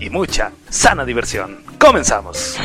[0.00, 1.62] y mucha sana diversión.
[1.78, 2.56] ¡Comenzamos!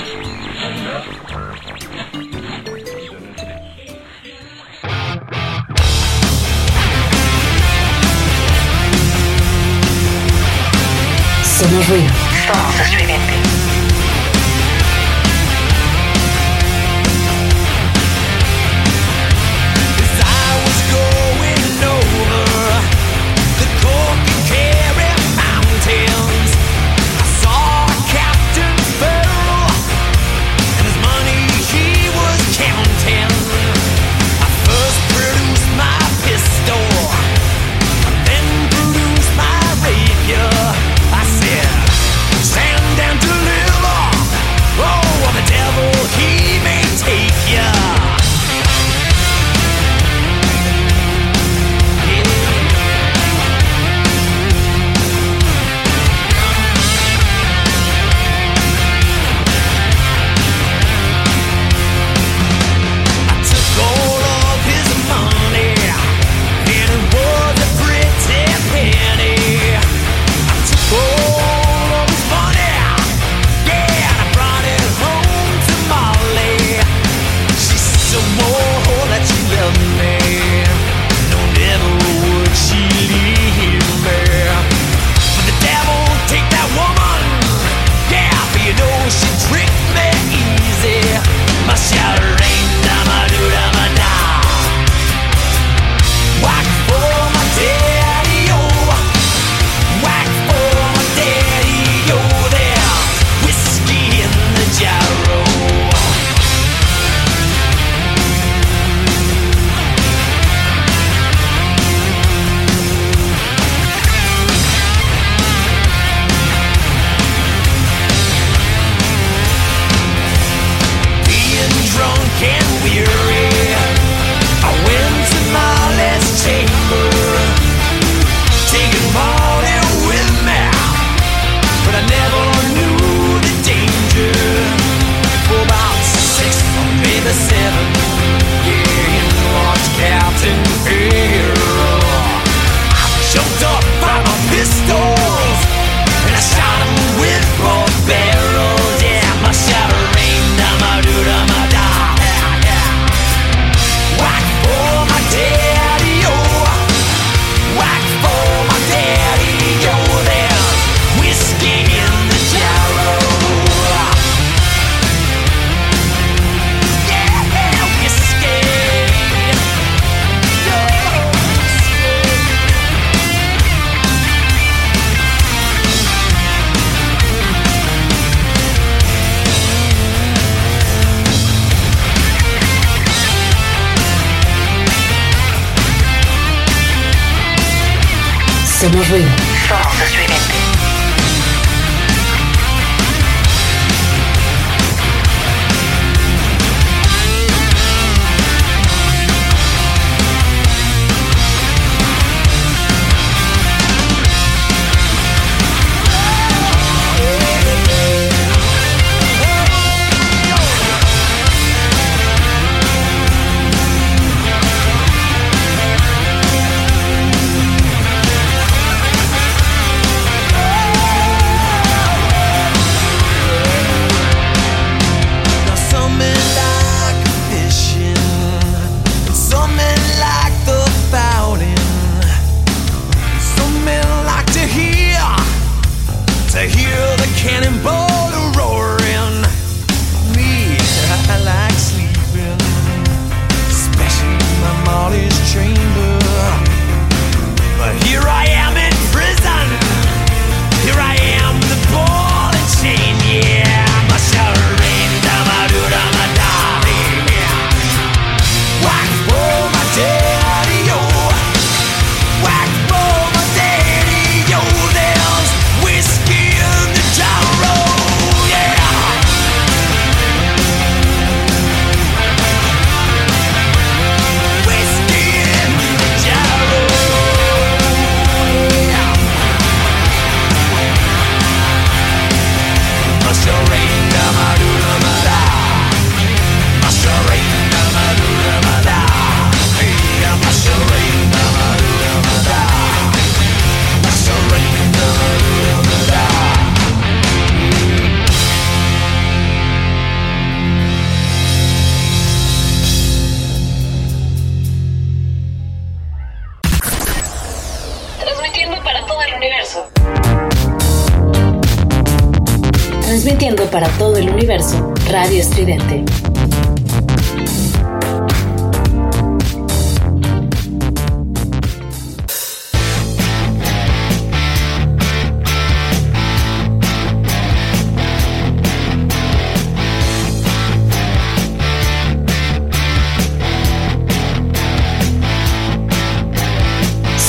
[11.44, 12.10] Somos ruido.
[12.48, 13.53] Somos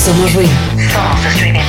[0.05, 0.51] Somos ruido.
[0.93, 1.62] Somos estridente.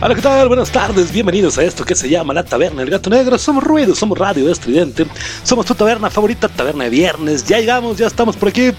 [0.00, 0.46] Hola, ¿qué tal?
[0.46, 3.36] Buenas tardes, bienvenidos a esto que se llama La Taberna del Gato Negro.
[3.36, 5.08] Somos Ruido, somos Radio Estridente,
[5.42, 7.44] somos tu taberna favorita, Taberna de Viernes.
[7.44, 8.70] Ya llegamos, ya estamos por aquí.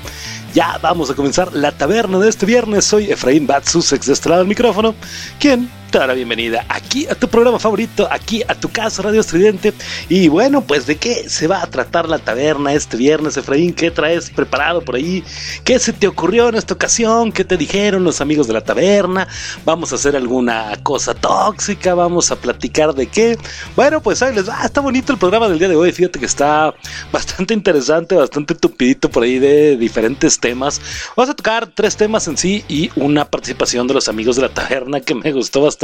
[0.53, 2.85] Ya vamos a comenzar la taberna de este viernes.
[2.85, 4.95] Soy Efraín Batsusex de este lado del micrófono.
[5.41, 5.69] ¿Quién?
[5.91, 9.73] Te la bienvenida aquí a tu programa favorito, aquí a tu casa Radio Estridente.
[10.07, 13.91] Y bueno, pues de qué se va a tratar la taberna este viernes, Efraín, ¿qué
[13.91, 15.21] traes preparado por ahí?
[15.65, 17.33] ¿Qué se te ocurrió en esta ocasión?
[17.33, 19.27] ¿Qué te dijeron los amigos de la taberna?
[19.65, 21.93] ¿Vamos a hacer alguna cosa tóxica?
[21.93, 23.37] ¿Vamos a platicar de qué?
[23.75, 26.25] Bueno, pues ahí les va, está bonito el programa del día de hoy, fíjate que
[26.25, 26.73] está
[27.11, 30.79] bastante interesante, bastante tupidito por ahí de diferentes temas.
[31.17, 34.49] Vamos a tocar tres temas en sí y una participación de los amigos de la
[34.49, 35.80] taberna que me gustó bastante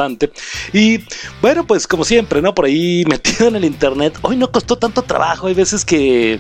[0.73, 0.99] y
[1.41, 2.53] bueno, pues como siempre, ¿no?
[2.53, 5.47] Por ahí metido en el internet, hoy no costó tanto trabajo.
[5.47, 6.39] Hay veces que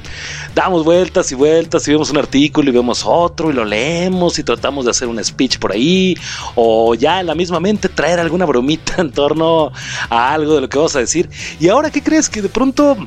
[0.53, 4.43] damos vueltas y vueltas y vemos un artículo y vemos otro y lo leemos y
[4.43, 6.15] tratamos de hacer un speech por ahí.
[6.55, 9.71] O ya en la misma mente traer alguna bromita en torno
[10.09, 11.29] a algo de lo que vamos a decir.
[11.59, 12.29] Y ahora, ¿qué crees?
[12.29, 12.97] Que de pronto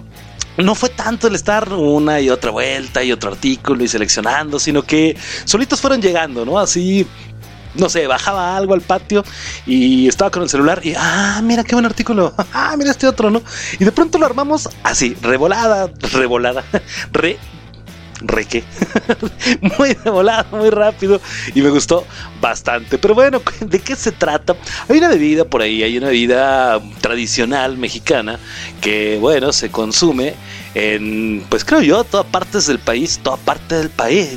[0.57, 4.83] no fue tanto el estar una y otra vuelta y otro artículo y seleccionando, sino
[4.83, 6.59] que solitos fueron llegando, ¿no?
[6.59, 7.07] Así
[7.75, 9.25] no sé, bajaba algo al patio
[9.67, 13.31] y estaba con el celular y, ah, mira qué buen artículo, ah, mira este otro,
[13.31, 13.43] ¿no?
[13.79, 16.65] Y de pronto lo armamos así, revolada, revolada,
[17.13, 17.39] re...
[18.23, 18.63] ¿Re qué?
[19.79, 21.19] muy revolado, muy rápido
[21.55, 22.07] y me gustó
[22.39, 22.99] bastante.
[22.99, 24.57] Pero bueno, ¿de qué se trata?
[24.91, 28.39] Hay una bebida por ahí, hay una bebida tradicional mexicana
[28.83, 30.35] que, bueno, se consume
[30.75, 34.37] en, pues creo yo, todas partes del país, toda parte del país.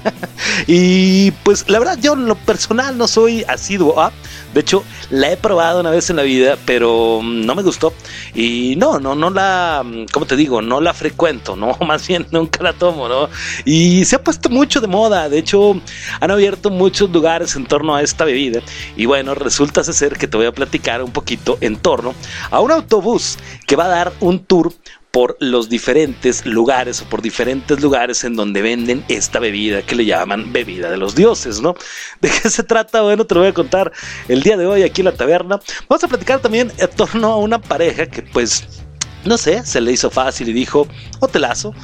[0.66, 4.12] y pues la verdad yo en lo personal no soy asiduo a,
[4.52, 7.94] de hecho la he probado una vez en la vida, pero mm, no me gustó
[8.34, 10.60] y no, no, no la, mm, ¿cómo te digo?
[10.60, 13.28] No la frecuento, no, más bien nunca la tomo, ¿no?
[13.64, 15.80] Y se ha puesto mucho de moda, de hecho
[16.20, 18.60] han abierto muchos lugares en torno a esta bebida
[18.96, 22.14] y bueno, resulta ser que te voy a platicar un poquito en torno
[22.50, 24.72] a un autobús que va a dar un tour
[25.12, 30.06] por los diferentes lugares o por diferentes lugares en donde venden esta bebida que le
[30.06, 31.74] llaman bebida de los dioses, ¿no?
[32.22, 33.02] ¿De qué se trata?
[33.02, 33.92] Bueno, te lo voy a contar
[34.28, 35.60] el día de hoy aquí en la taberna.
[35.86, 38.66] Vamos a platicar también en torno a una pareja que pues
[39.24, 40.86] no sé, se le hizo fácil y dijo,
[41.20, 41.74] hotelazo.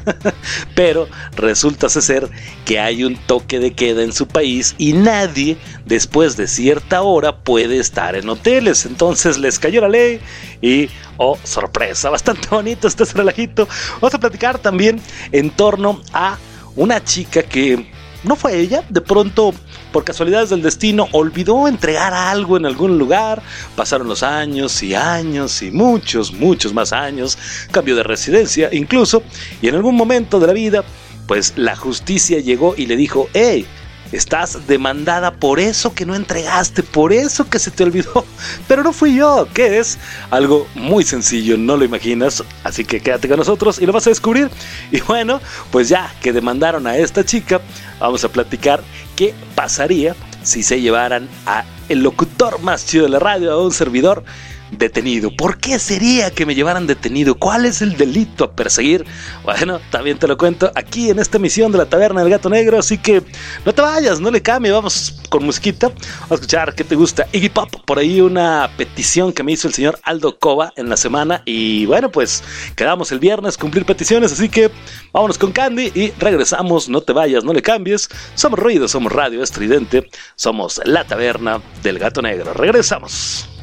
[0.74, 2.28] Pero resulta ser
[2.64, 7.38] que hay un toque de queda en su país y nadie después de cierta hora
[7.38, 8.86] puede estar en hoteles.
[8.86, 10.20] Entonces les cayó la ley
[10.62, 13.66] y, oh, sorpresa, bastante bonito este relajito.
[14.00, 15.00] Vamos a platicar también
[15.32, 16.38] en torno a
[16.76, 17.90] una chica que
[18.24, 19.54] no fue ella, de pronto
[19.92, 23.42] por casualidades del destino, olvidó entregar algo en algún lugar.
[23.76, 27.38] Pasaron los años y años y muchos, muchos más años.
[27.70, 29.22] Cambio de residencia incluso.
[29.62, 30.84] Y en algún momento de la vida,
[31.26, 33.66] pues la justicia llegó y le dijo, hey,
[34.12, 38.24] Estás demandada por eso que no entregaste, por eso que se te olvidó.
[38.68, 39.98] Pero no fui yo, que es
[40.30, 42.42] algo muy sencillo, no lo imaginas.
[42.64, 44.50] Así que quédate con nosotros y lo vas a descubrir.
[44.90, 47.60] Y bueno, pues ya que demandaron a esta chica,
[48.00, 48.82] vamos a platicar
[49.16, 53.72] qué pasaría si se llevaran a el locutor más chido de la radio, a un
[53.72, 54.24] servidor
[54.70, 55.30] detenido.
[55.34, 57.34] ¿Por qué sería que me llevaran detenido?
[57.34, 59.04] ¿Cuál es el delito a perseguir?
[59.44, 62.78] Bueno, también te lo cuento aquí en esta emisión de la Taberna del Gato Negro,
[62.78, 63.22] así que
[63.64, 67.26] no te vayas, no le cambie, vamos con musiquita, vamos a escuchar qué te gusta.
[67.32, 70.96] Iggy Pop, por ahí una petición que me hizo el señor Aldo Cova en la
[70.96, 72.42] semana y bueno, pues
[72.76, 74.70] quedamos el viernes cumplir peticiones, así que
[75.12, 78.08] vámonos con Candy y regresamos, no te vayas, no le cambies.
[78.34, 82.52] Somos ruido, somos radio estridente, somos la Taberna del Gato Negro.
[82.54, 83.57] Regresamos.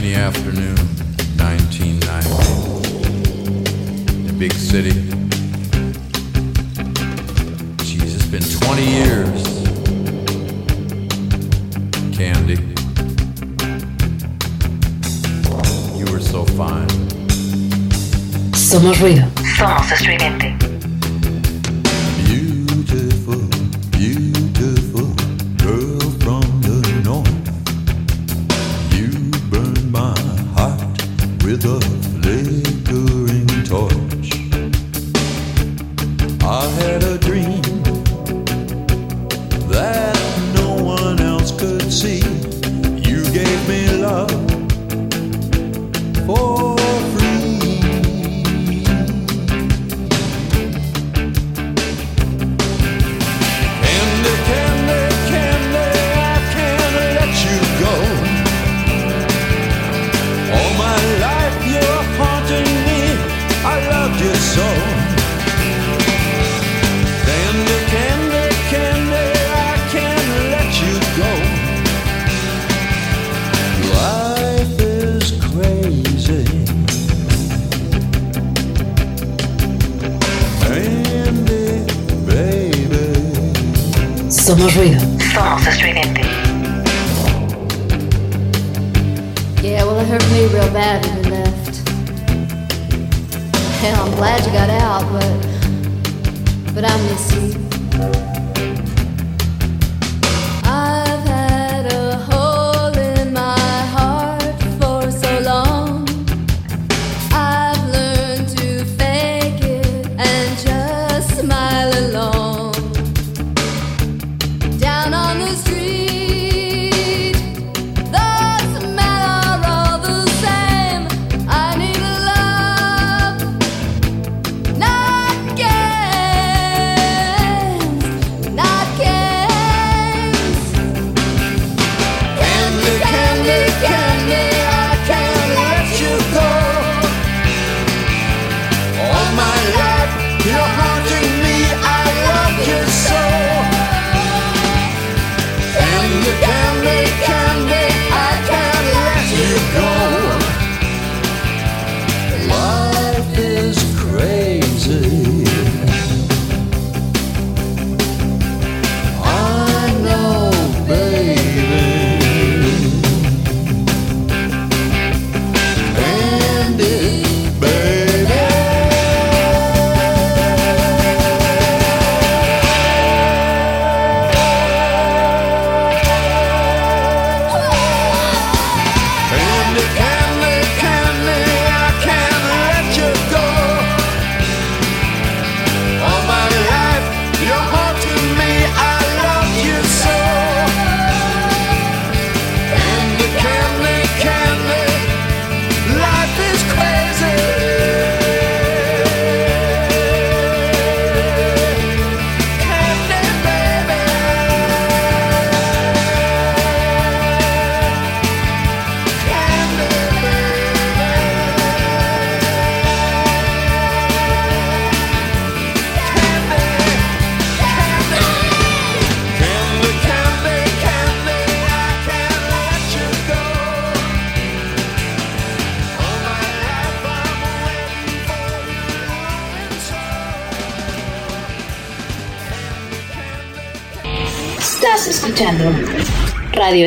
[0.00, 0.76] Rainy afternoon,
[1.36, 2.24] 1990.
[4.18, 4.92] In a big city.
[7.84, 9.42] Jeez, it's been 20 years.
[12.16, 12.56] Candy.
[15.98, 16.88] You were so fine.
[18.54, 19.26] Somos ruido.
[19.56, 20.69] Somos estridente.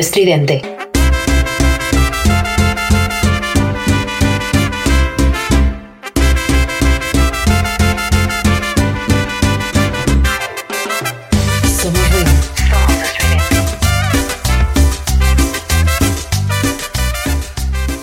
[0.04, 0.60] Estridente.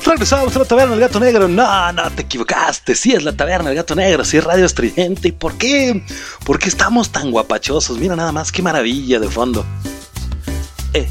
[0.03, 1.48] Regresamos a la taberna del gato negro.
[1.48, 2.96] No, no, te equivocaste.
[2.96, 5.27] Sí es la taberna del gato negro, sí es radio estridente.
[5.27, 6.03] ¿Y por qué?
[6.43, 8.00] ¿Por qué estamos tan guapachosos?
[8.00, 9.63] Mira nada más, qué maravilla de fondo.
[10.93, 11.08] Eh,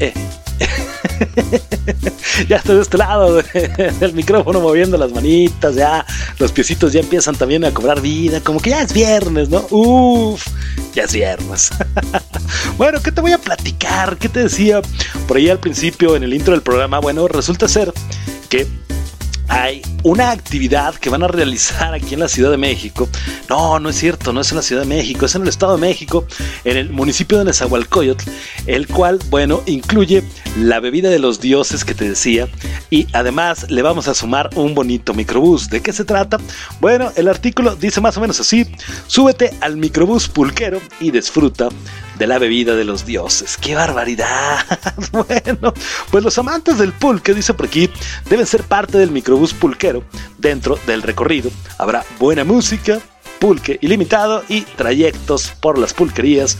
[0.00, 0.14] eh.
[2.48, 3.42] ya estoy de este lado
[4.00, 6.04] del micrófono moviendo las manitas, ya
[6.38, 9.66] los piecitos ya empiezan también a cobrar vida, como que ya es viernes, ¿no?
[9.70, 10.46] Uf,
[10.94, 11.70] ya es viernes.
[12.78, 14.16] bueno, ¿qué te voy a platicar?
[14.16, 14.82] ¿Qué te decía
[15.26, 16.98] por ahí al principio en el intro del programa?
[16.98, 17.92] Bueno, resulta ser
[18.48, 18.66] que
[19.48, 23.08] hay una actividad que van a realizar aquí en la Ciudad de México.
[23.48, 25.76] No, no es cierto, no es en la Ciudad de México, es en el Estado
[25.76, 26.26] de México,
[26.64, 28.28] en el municipio de Nezahualcóyotl,
[28.66, 30.24] el cual, bueno, incluye
[30.58, 32.48] la bebida de los dioses que te decía
[32.90, 35.68] y además le vamos a sumar un bonito microbús.
[35.68, 36.38] ¿De qué se trata?
[36.80, 38.66] Bueno, el artículo dice más o menos así,
[39.06, 41.68] súbete al microbús pulquero y disfruta
[42.18, 43.56] de la bebida de los dioses.
[43.56, 44.58] ¡Qué barbaridad!
[45.12, 45.74] bueno,
[46.10, 47.90] pues los amantes del pulque, dice por aquí,
[48.30, 50.04] deben ser parte del microbús pulquero.
[50.38, 53.00] Dentro del recorrido habrá buena música,
[53.38, 56.58] pulque ilimitado y trayectos por las pulquerías.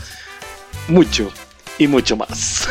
[0.87, 1.31] Mucho,
[1.77, 2.67] y mucho más.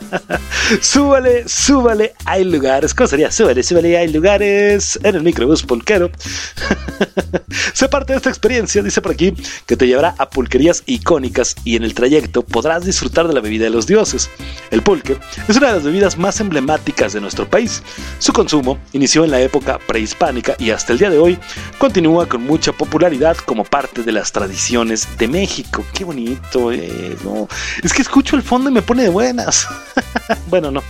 [0.80, 2.94] súbale, súbale, hay lugares.
[2.94, 3.30] ¿Cómo sería?
[3.30, 6.10] Súbale, súbale, hay lugares en el microbús pulquero.
[7.72, 9.34] sé parte de esta experiencia, dice por aquí,
[9.66, 13.64] que te llevará a pulquerías icónicas y en el trayecto podrás disfrutar de la bebida
[13.64, 14.30] de los dioses.
[14.70, 17.82] El pulque es una de las bebidas más emblemáticas de nuestro país.
[18.18, 21.38] Su consumo inició en la época prehispánica y hasta el día de hoy
[21.78, 25.84] continúa con mucha popularidad como parte de las tradiciones de México.
[25.92, 27.48] Qué bonito, eh, ¿no?
[27.82, 29.66] Es que escucho el fondo y me pone de buenas.
[30.48, 30.82] bueno, no.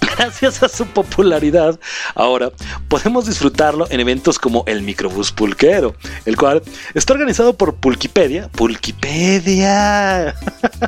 [0.00, 1.78] Gracias a su popularidad,
[2.16, 2.50] ahora
[2.88, 6.60] podemos disfrutarlo en eventos como el Microbús Pulquero, el cual
[6.94, 8.48] está organizado por Pulquipedia.
[8.48, 10.34] ¡Pulquipedia!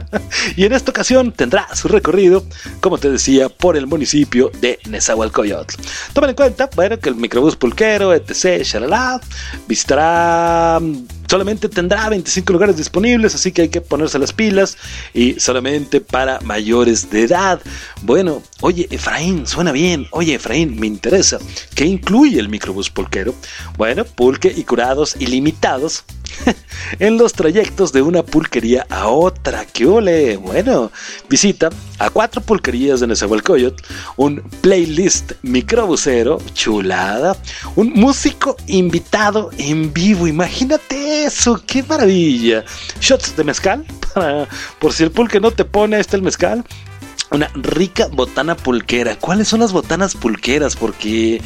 [0.56, 2.44] y en esta ocasión tendrá su recorrido,
[2.80, 5.76] como te decía, por el municipio de Nezahualcóyotl.
[6.12, 9.20] Tomen en cuenta, bueno, que el Microbús Pulquero, etc., shalala,
[9.68, 10.80] visitará
[11.28, 14.76] solamente tendrá 25 lugares disponibles, así que hay que ponerse las pilas
[15.14, 17.60] y solamente para mayores de edad.
[18.02, 20.06] Bueno, oye, Efraín, suena bien.
[20.10, 21.38] Oye, Efraín, me interesa.
[21.74, 23.34] ¿Qué incluye el microbús pulquero?
[23.76, 26.04] Bueno, pulque y curados ilimitados
[26.98, 29.64] en los trayectos de una pulquería a otra.
[29.66, 30.36] ¡Qué ole!
[30.36, 30.90] Bueno,
[31.28, 33.82] visita a cuatro pulquerías de Nezahualcóyotl,
[34.16, 37.36] un playlist microbusero, chulada,
[37.74, 40.26] un músico invitado en vivo.
[40.26, 42.64] Imagínate eso, qué maravilla.
[43.00, 44.48] Shots de mezcal, para,
[44.78, 46.64] por si el pulque no te pone, este el mezcal.
[47.30, 49.18] Una rica botana pulquera.
[49.18, 50.76] ¿Cuáles son las botanas pulqueras?
[50.76, 51.42] Porque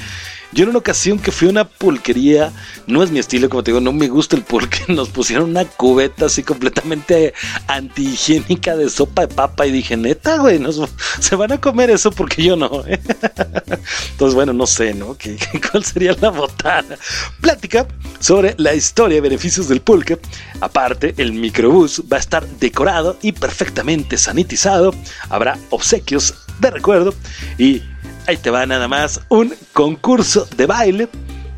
[0.52, 2.52] yo en una ocasión que fui a una pulquería,
[2.86, 4.80] no es mi estilo, como te digo, no me gusta el pulque.
[4.88, 7.34] Nos pusieron una cubeta así completamente
[7.68, 10.60] antihigiénica de sopa de papa y dije, neta, güey,
[11.20, 12.84] se van a comer eso porque yo no.
[12.86, 13.00] ¿eh?".
[14.12, 15.16] Entonces, bueno, no sé, ¿no?
[15.16, 15.38] ¿Qué,
[15.70, 16.96] ¿Cuál sería la botana?
[17.40, 17.86] Plática
[18.18, 20.18] sobre la historia y beneficios del pulque.
[20.60, 24.94] Aparte, el microbús va a estar decorado y perfectamente sanitizado.
[25.28, 27.14] Habrá obsequios de recuerdo
[27.58, 27.82] y
[28.26, 31.08] ahí te va nada más un concurso de baile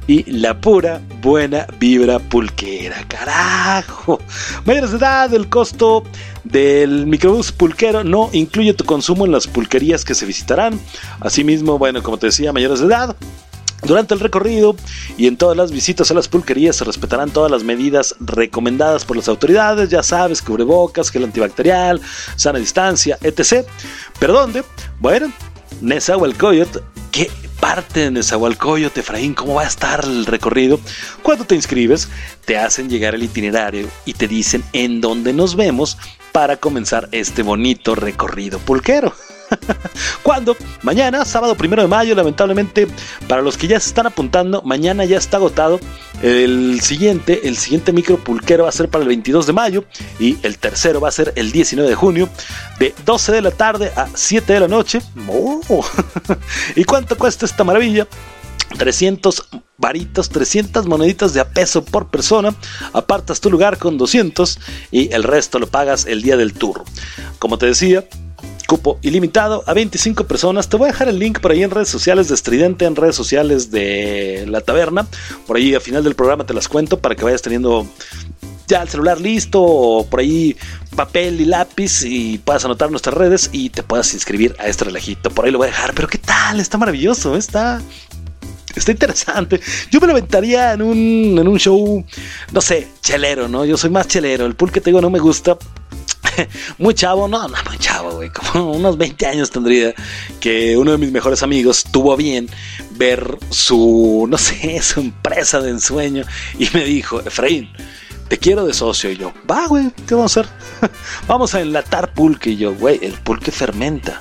[0.07, 3.05] y la pura buena vibra pulquera.
[3.07, 4.19] Carajo.
[4.65, 6.03] Mayores de edad, el costo
[6.45, 10.79] del microbús pulquero no incluye tu consumo en las pulquerías que se visitarán.
[11.21, 13.17] Asimismo, bueno, como te decía, mayores de edad.
[13.85, 14.77] Durante el recorrido
[15.17, 19.17] y en todas las visitas a las pulquerías se respetarán todas las medidas recomendadas por
[19.17, 22.01] las autoridades, ya sabes, cubrebocas, gel antibacterial,
[22.37, 23.67] sana distancia, etc.
[24.21, 24.63] ¿Pero dónde?
[25.01, 25.33] Bueno,
[25.83, 26.79] Nezahualcóyotl,
[27.11, 29.35] ¿qué parte de Nezahualcóyotl, Efraín?
[29.35, 30.79] ¿Cómo va a estar el recorrido?
[31.23, 32.09] Cuando te inscribes,
[32.45, 35.99] te hacen llegar el itinerario y te dicen en dónde nos vemos
[36.31, 39.13] para comenzar este bonito recorrido pulquero.
[40.23, 40.57] ¿Cuándo?
[40.83, 42.87] Mañana, sábado primero de mayo, lamentablemente,
[43.29, 45.81] para los que ya se están apuntando, mañana ya está agotado.
[46.23, 49.85] El siguiente, el siguiente micro pulquero va a ser para el 22 de mayo
[50.21, 52.29] y el tercero va a ser el 19 de junio,
[52.79, 55.01] de 12 de la tarde a 7 de la noche.
[55.29, 55.85] ¡Oh!
[56.77, 58.07] ¿Y cuánto cuesta esta maravilla?
[58.79, 62.55] 300 varitos, 300 moneditas de a peso por persona.
[62.93, 64.59] Apartas tu lugar con 200
[64.91, 66.85] y el resto lo pagas el día del tour.
[67.39, 68.05] Como te decía,
[68.67, 70.69] cupo ilimitado a 25 personas.
[70.69, 73.17] Te voy a dejar el link por ahí en redes sociales de Estridente, en redes
[73.17, 75.07] sociales de la taberna.
[75.47, 77.87] Por ahí al final del programa te las cuento para que vayas teniendo
[78.67, 80.57] ya el celular listo o por ahí
[80.97, 85.31] papel y lápiz y puedas anotar nuestras redes y te puedas inscribir a este relajito.
[85.31, 85.95] Por ahí lo voy a dejar.
[85.95, 87.81] Pero qué tal, está maravilloso, está...
[88.75, 89.61] Está interesante.
[89.91, 92.03] Yo me lo aventaría en un, en un show,
[92.53, 93.67] no sé, chelero, ¿no?
[93.67, 94.47] Yo soy más chelero.
[94.47, 95.59] El pulque te digo no me gusta.
[96.79, 98.31] Muy chavo, no, no, muy chavo, güey.
[98.31, 99.95] Como unos 20 años tendría
[100.41, 102.49] que uno de mis mejores amigos tuvo bien
[102.93, 106.25] ver su, no sé, su empresa de ensueño
[106.59, 107.71] y me dijo, Efraín,
[108.29, 109.11] te quiero de socio.
[109.11, 110.53] Y yo, va, güey, ¿qué vamos a hacer?
[111.27, 112.51] vamos a enlatar pulque.
[112.51, 114.21] Y yo, güey, el pulque fermenta.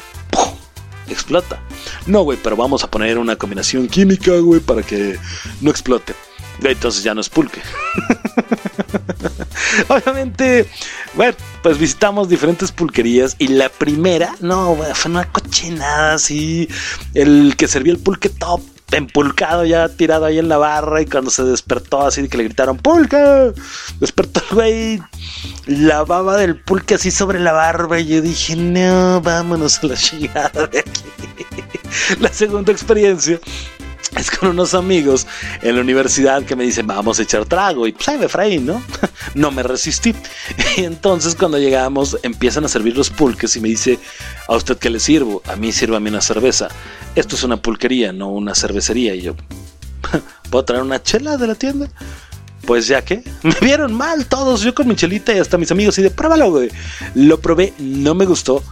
[1.10, 1.60] Explota.
[2.06, 5.19] No, güey, pero vamos a poner una combinación química, güey, para que
[5.60, 6.13] no explote.
[6.63, 7.62] Entonces ya no es pulque.
[9.88, 10.67] Obviamente,
[11.13, 16.67] bueno, pues visitamos diferentes pulquerías y la primera, no, fue una cochinada así.
[17.13, 21.32] El que servía el pulque top empulcado ya tirado ahí en la barra y cuando
[21.32, 23.54] se despertó así que le gritaron pulque
[24.02, 25.02] despertó el güey
[25.65, 29.95] la baba del pulque así sobre la barba y yo dije no vámonos a la
[29.95, 31.04] chingada de aquí
[32.19, 33.39] la segunda experiencia
[34.17, 35.27] es con unos amigos
[35.61, 38.81] en la universidad que me dicen vamos a echar trago y pues ay Efraín, ¿no?
[39.35, 40.13] no me resistí
[40.77, 43.99] y entonces cuando llegamos empiezan a servir los pulques y me dice
[44.47, 46.69] a usted qué le sirvo a mí sírvame una cerveza
[47.15, 49.35] esto es una pulquería no una cervecería y yo
[50.49, 51.89] ¿puedo traer una chela de la tienda?
[52.65, 55.97] pues ya que me vieron mal todos, yo con mi chelita y hasta mis amigos
[55.97, 56.69] y de pruébalo, güey.
[57.15, 58.63] Lo probé, no me gustó.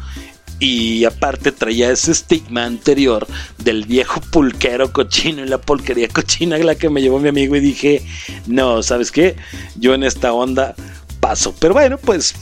[0.59, 3.25] Y aparte traía ese estigma anterior
[3.63, 7.61] del viejo pulquero cochino y la pulquería cochina la que me llevó mi amigo y
[7.61, 8.03] dije,
[8.45, 9.35] no, ¿sabes qué?
[9.75, 10.75] Yo en esta onda
[11.19, 11.55] paso.
[11.59, 12.35] Pero bueno, pues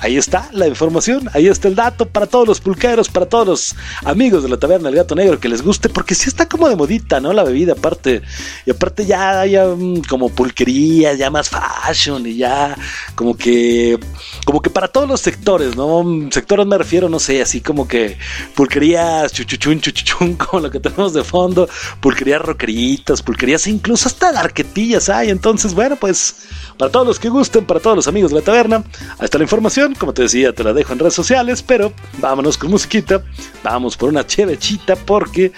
[0.00, 3.76] ahí está la información, ahí está el dato para todos los pulqueros, para todos los
[4.04, 6.76] amigos de la taberna del gato negro que les guste, porque sí está como de
[6.76, 7.32] modita, ¿no?
[7.32, 8.22] La bebida, aparte,
[8.66, 12.76] y aparte ya hay um, como pulquería, ya más fashion y ya
[13.14, 13.98] como que,
[14.44, 16.04] como que para todos los sectores, ¿no?
[16.30, 18.16] Sectores me refiero, no sé, así como que
[18.54, 21.68] pulquerías, chuchuchun, chuchuchun, como lo que tenemos de fondo,
[22.00, 26.36] pulquerías rockeritas, pulquerías, incluso hasta darquetillas hay, entonces, bueno, pues
[26.76, 28.84] para todos los que gusten, para todos los amigos de la taberna,
[29.18, 29.87] ahí está la información.
[29.94, 33.22] Como te decía, te la dejo en redes sociales, pero vámonos con musiquita.
[33.62, 35.52] Vamos por una chevechita porque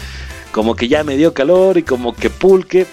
[0.53, 2.87] como que ya me dio calor y como que pulque.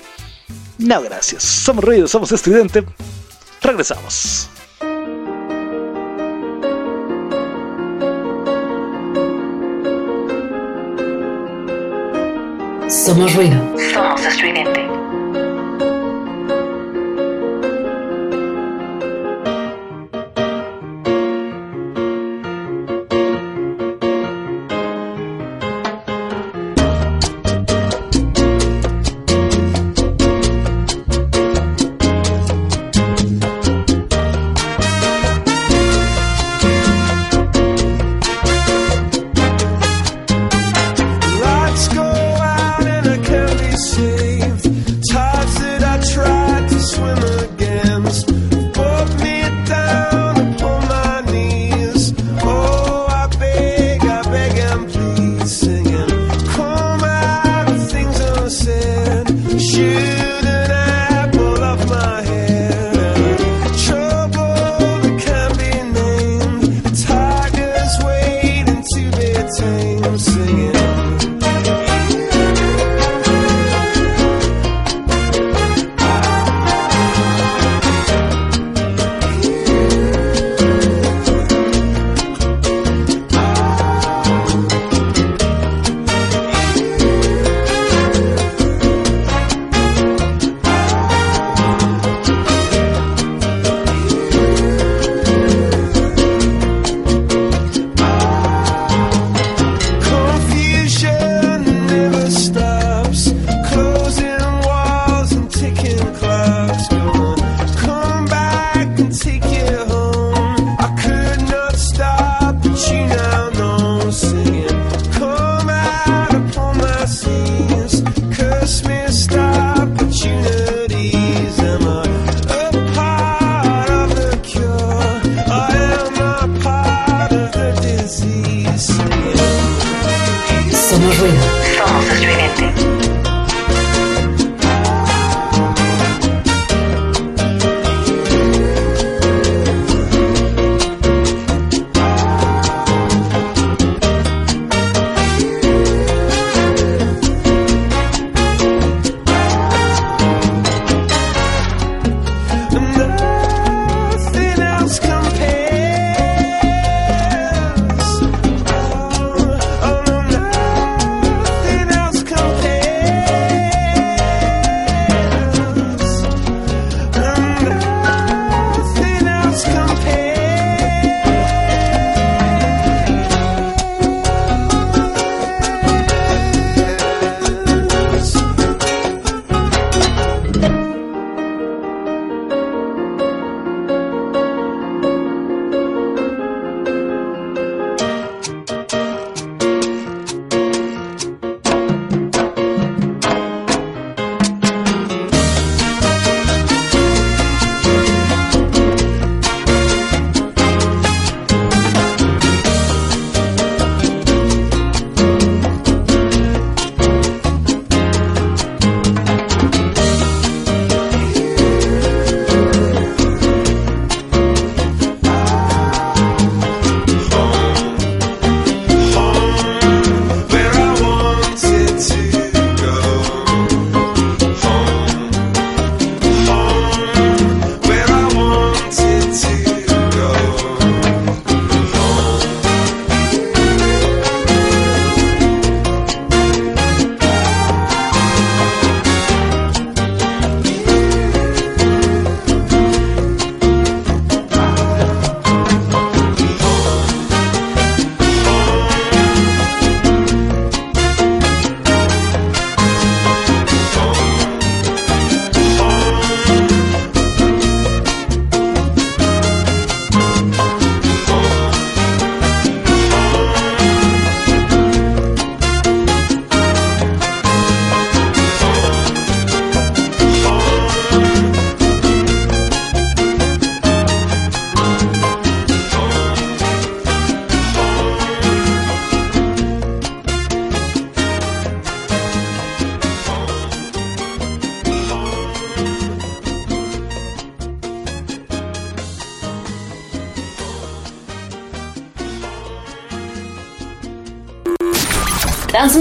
[0.78, 1.44] No, gracias.
[1.44, 2.84] Somos ruidos, somos estridente.
[3.62, 4.50] Regresamos.
[12.88, 13.58] Somos ruido.
[13.94, 15.07] Somos estridente.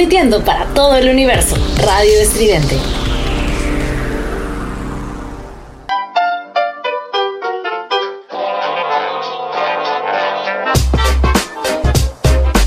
[0.07, 1.57] Transmitiendo para todo el universo.
[1.85, 2.79] Radio Estridente.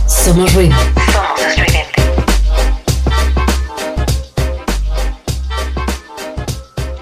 [0.06, 0.75] Somos ruido.
[1.13, 1.78] Somos estridente.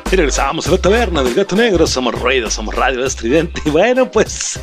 [0.10, 3.62] Y regresamos a la taberna del gato negro, somos ruido, somos radio estridente.
[3.66, 4.58] Y bueno, pues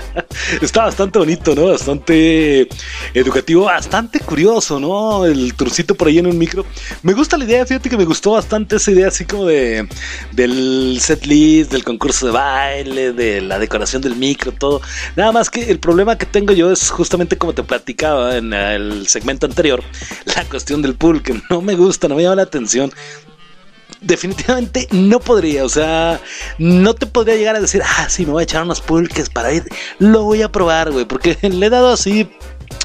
[0.60, 1.68] está bastante bonito, ¿no?
[1.68, 2.68] Bastante
[3.14, 5.24] educativo, bastante curioso, ¿no?
[5.24, 6.66] El trucito por ahí en un micro.
[7.02, 9.88] Me gusta la idea, fíjate que me gustó bastante esa idea así como de
[10.32, 14.82] del set list, del concurso de baile, de la decoración del micro, todo.
[15.16, 19.08] Nada más que el problema que tengo yo es justamente como te platicaba en el
[19.08, 19.82] segmento anterior,
[20.36, 22.92] la cuestión del pool, que no me gusta, no me llama la atención
[24.00, 26.20] definitivamente no podría, o sea,
[26.58, 29.52] no te podría llegar a decir, ah, sí, me voy a echar unos pulques para
[29.52, 29.64] ir,
[29.98, 32.30] lo voy a probar, güey, porque le he dado así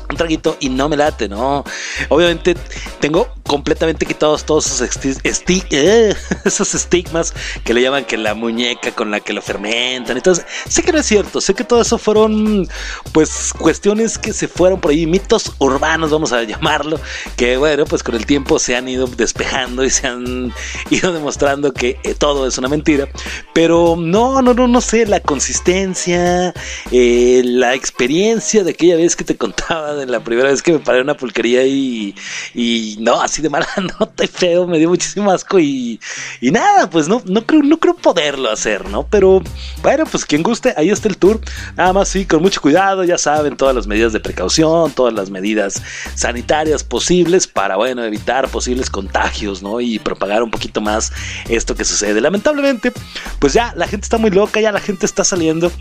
[0.10, 1.64] un traguito y no me late, ¿no?
[2.10, 2.56] Obviamente
[3.00, 4.82] tengo completamente quitados todos esos,
[5.24, 6.14] esti- eh,
[6.46, 10.18] esos estigmas que le llaman que la muñeca con la que lo fermentan.
[10.18, 12.68] Entonces, sé que no es cierto, sé que todo eso fueron
[13.12, 17.00] pues cuestiones que se fueron por ahí, mitos urbanos, vamos a llamarlo,
[17.36, 20.54] que bueno, pues con el tiempo se han ido despejando y se han
[20.90, 23.08] ido demostrando que eh, todo es una mentira.
[23.54, 26.54] Pero no, no, no, no sé, la consistencia,
[26.92, 30.80] eh, la experiencia de aquella vez que te contaba de la primera vez que me
[30.80, 32.16] paré en una pulquería y,
[32.54, 33.68] y no, así de mala
[34.00, 36.00] nota y feo, me dio muchísimo asco y,
[36.42, 39.06] y nada, pues no, no creo, no creo poderlo hacer, ¿no?
[39.08, 39.42] Pero
[39.82, 41.42] bueno, pues quien guste, ahí está el tour.
[41.76, 45.30] Nada más sí, con mucho cuidado, ya saben, todas las medidas de precaución, todas las
[45.30, 45.82] medidas
[46.16, 49.82] sanitarias posibles para, bueno, evitar posibles contagios, ¿no?
[49.82, 51.12] Y propagar un poquito más
[51.50, 52.22] esto que sucede.
[52.22, 52.92] Lamentablemente,
[53.40, 55.72] pues ya la gente está muy loca, ya la gente está saliendo.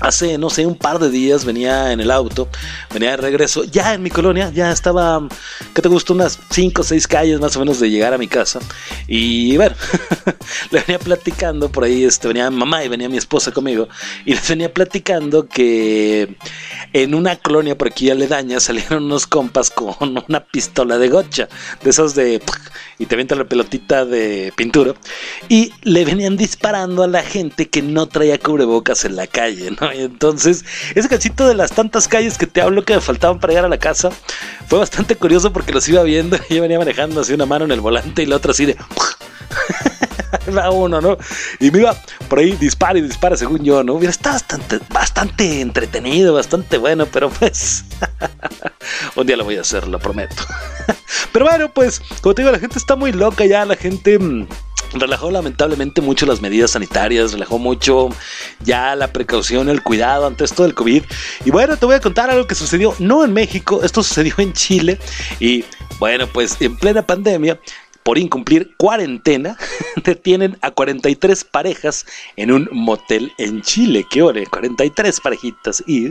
[0.00, 2.48] Hace, no sé, un par de días venía en el auto,
[2.92, 5.28] venía de regreso, ya en mi colonia, ya estaba,
[5.74, 6.12] ¿qué te gusta?
[6.12, 8.58] Unas 5 o 6 calles más o menos de llegar a mi casa.
[9.06, 9.76] Y bueno,
[10.70, 13.88] le venía platicando por ahí, este, venía mamá y venía mi esposa conmigo,
[14.24, 16.36] y les venía platicando que
[16.92, 19.94] en una colonia por aquí aledaña salieron unos compas con
[20.28, 21.48] una pistola de gocha,
[21.82, 22.42] de esas de...
[22.98, 24.94] y te avientan la pelotita de pintura,
[25.48, 30.02] y le venían disparando a la gente que no traía cubrebocas en la calle, Y
[30.02, 33.64] entonces, ese cachito de las tantas calles que te hablo que me faltaban para llegar
[33.64, 34.10] a la casa,
[34.66, 37.72] fue bastante curioso porque los iba viendo, y yo venía manejando así una mano en
[37.72, 38.76] el volante y la otra así de...
[40.56, 41.18] va uno, ¿no?
[41.60, 41.94] Y me iba
[42.28, 43.98] por ahí dispara y dispara según yo, ¿no?
[43.98, 47.84] Mira, está bastante, bastante entretenido, bastante bueno, pero pues
[49.14, 50.42] un día lo voy a hacer, lo prometo.
[51.32, 54.46] pero bueno, pues como te digo, la gente está muy loca ya, la gente mm,
[54.92, 58.08] relajó lamentablemente mucho las medidas sanitarias, relajó mucho
[58.64, 61.02] ya la precaución, el cuidado ante esto del COVID.
[61.44, 64.52] Y bueno, te voy a contar algo que sucedió no en México, esto sucedió en
[64.52, 64.98] Chile
[65.40, 65.64] y
[65.98, 67.60] bueno, pues en plena pandemia
[68.02, 69.56] por incumplir cuarentena,
[70.04, 74.04] detienen a 43 parejas en un motel en Chile.
[74.10, 74.40] ¿Qué hora?
[74.50, 75.82] 43 parejitas.
[75.86, 76.10] Y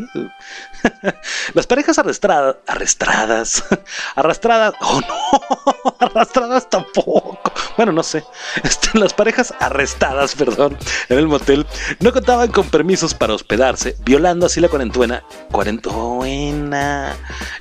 [1.54, 3.64] las parejas arrastradas, arrastradas,
[4.16, 7.40] arrastradas, oh no, arrastradas tampoco.
[7.78, 8.24] Bueno, no sé.
[8.64, 10.78] Este, las parejas arrestadas, perdón,
[11.10, 11.66] en el motel
[12.00, 15.24] no contaban con permisos para hospedarse, violando así la cuarentena.
[15.52, 17.16] Cuarentena.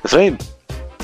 [0.05, 0.38] Efraín,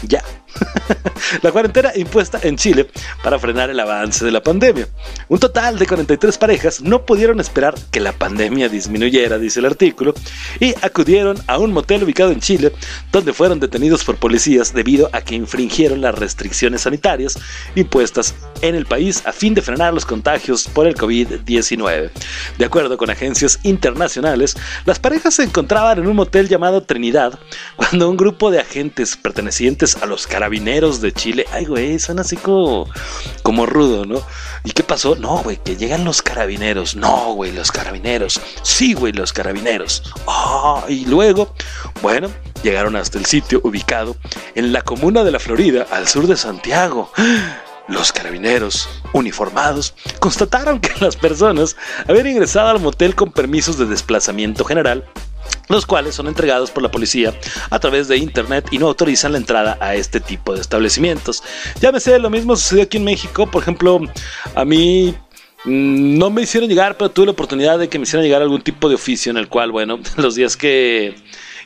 [0.03, 0.23] ya.
[1.43, 2.89] la cuarentena impuesta en Chile
[3.23, 4.89] para frenar el avance de la pandemia.
[5.29, 10.15] Un total de 43 parejas no pudieron esperar que la pandemia disminuyera, dice el artículo,
[10.61, 12.73] y acudieron a un motel ubicado en Chile,
[13.13, 17.39] donde fueron detenidos por policías debido a que infringieron las restricciones sanitarias
[17.75, 22.11] impuestas en el país a fin de frenar los contagios por el COVID-19.
[22.59, 27.39] De acuerdo con agencias internacionales, las parejas se encontraban en un motel llamado Trinidad
[27.77, 32.37] cuando un grupo de agentes pertenecientes a los carabineros de Chile, ay güey, suena así
[32.37, 32.89] como,
[33.43, 34.23] como rudo, ¿no?
[34.63, 35.17] ¿Y qué pasó?
[35.17, 36.95] No, güey, que llegan los carabineros.
[36.95, 38.41] No, güey, los carabineros.
[38.63, 40.05] Sí, güey, los carabineros.
[40.29, 41.53] Ah, y luego,
[42.01, 42.29] bueno,
[42.63, 44.17] llegaron hasta el sitio ubicado
[44.55, 47.11] en la comuna de la Florida, al sur de Santiago.
[47.89, 54.65] Los carabineros, uniformados, constataron que las personas habían ingresado al motel con permisos de desplazamiento
[54.65, 55.05] general
[55.69, 57.35] los cuales son entregados por la policía
[57.71, 61.43] a través de internet y no autorizan la entrada a este tipo de establecimientos.
[61.81, 64.01] Llámese, lo mismo sucedió aquí en México, por ejemplo,
[64.55, 65.15] a mí
[65.65, 68.63] mm, no me hicieron llegar, pero tuve la oportunidad de que me hicieran llegar algún
[68.63, 71.15] tipo de oficio en el cual, bueno, los días que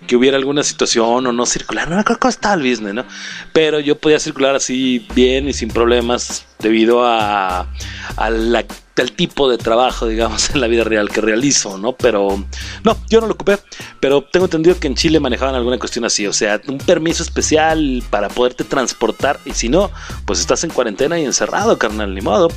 [0.07, 3.05] que hubiera alguna situación o no circular, no me acuerdo cómo estaba el business, ¿no?
[3.53, 7.69] Pero yo podía circular así bien y sin problemas debido a,
[8.17, 8.65] a la
[9.01, 11.93] del tipo de trabajo, digamos, en la vida real que realizo, ¿no?
[11.93, 12.45] Pero
[12.85, 13.59] no, yo no lo ocupé,
[13.99, 18.03] pero tengo entendido que en Chile manejaban alguna cuestión así, o sea, un permiso especial
[18.11, 19.91] para poderte transportar y si no,
[20.27, 22.49] pues estás en cuarentena y encerrado, carnal, ni modo.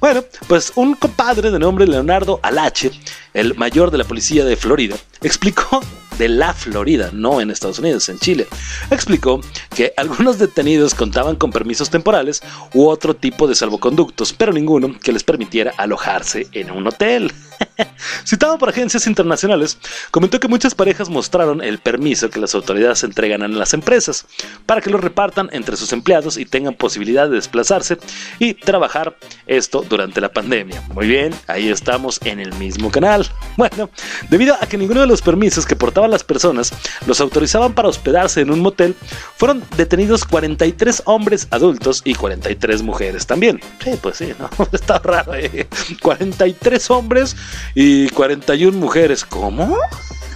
[0.00, 2.90] Bueno, pues un compadre de nombre Leonardo Alache,
[3.32, 5.80] el mayor de la policía de Florida, explicó
[6.18, 8.46] de la Florida, no en Estados Unidos, en Chile,
[8.90, 9.40] explicó
[9.74, 12.42] que algunos detenidos contaban con permisos temporales
[12.74, 17.32] u otro tipo de salvoconductos, pero ninguno que les permitiera alojarse en un hotel.
[18.24, 19.78] Citado por agencias internacionales,
[20.10, 24.26] comentó que muchas parejas mostraron el permiso que las autoridades entregan a las empresas
[24.66, 27.98] para que lo repartan entre sus empleados y tengan posibilidad de desplazarse
[28.38, 30.82] y trabajar esto durante la pandemia.
[30.94, 33.26] Muy bien, ahí estamos en el mismo canal.
[33.54, 33.90] Bueno,
[34.30, 36.72] debido a que ninguno de los permisos que portaban las personas
[37.06, 38.96] los autorizaban para hospedarse en un motel,
[39.36, 43.60] fueron detenidos 43 hombres adultos y 43 mujeres también.
[43.84, 44.48] Sí, pues sí, ¿no?
[44.72, 45.68] Está raro, ¿eh?
[46.00, 47.36] 43 hombres
[47.74, 49.24] y 41 mujeres.
[49.24, 49.76] ¿Cómo?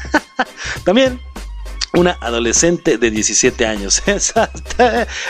[0.85, 1.21] También
[1.95, 4.03] una adolescente de 17 años.
[4.07, 4.51] Esa,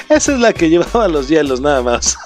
[0.08, 2.16] es la que llevaba los hielos nada más.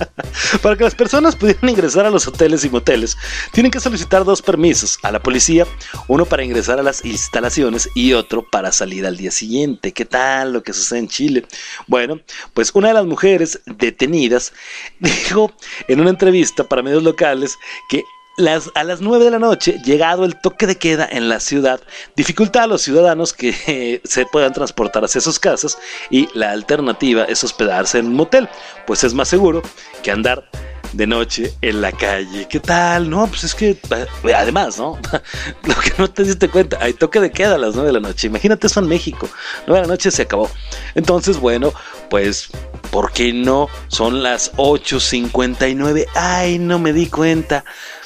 [0.62, 3.16] Para que las personas pudieran ingresar a los hoteles y moteles,
[3.52, 5.66] tienen que solicitar dos permisos a la policía,
[6.08, 9.92] uno para ingresar a las instalaciones y otro para salir al día siguiente.
[9.92, 11.46] ¿Qué tal lo que sucede en Chile?
[11.86, 12.20] Bueno,
[12.52, 14.52] pues una de las mujeres detenidas
[14.98, 15.52] dijo
[15.88, 17.56] en una entrevista para medios locales
[17.88, 18.02] que
[18.36, 21.80] las, a las 9 de la noche, llegado el toque de queda en la ciudad,
[22.16, 25.78] dificulta a los ciudadanos que se puedan transportar hacia sus casas
[26.10, 28.48] y la alternativa es hospedarse en un motel,
[28.86, 29.62] pues es más seguro
[30.02, 30.48] que andar
[30.92, 32.46] de noche en la calle.
[32.48, 33.10] ¿Qué tal?
[33.10, 34.98] No, pues es que eh, además, ¿no?
[35.64, 38.00] Lo que no te diste cuenta, hay toque de queda a las 9 de la
[38.00, 38.28] noche.
[38.28, 39.28] Imagínate eso en México.
[39.66, 40.48] 9 de la noche se acabó.
[40.94, 41.72] Entonces, bueno,
[42.10, 42.50] pues
[42.90, 43.68] ¿por qué no?
[43.88, 46.06] Son las 8:59.
[46.14, 47.64] Ay, no me di cuenta.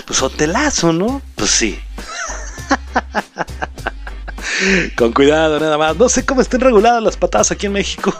[0.09, 1.21] Pues hotelazo, ¿no?
[1.37, 1.79] Pues sí.
[4.97, 5.97] Con cuidado, nada más.
[5.97, 8.13] No sé cómo estén reguladas las patadas aquí en México.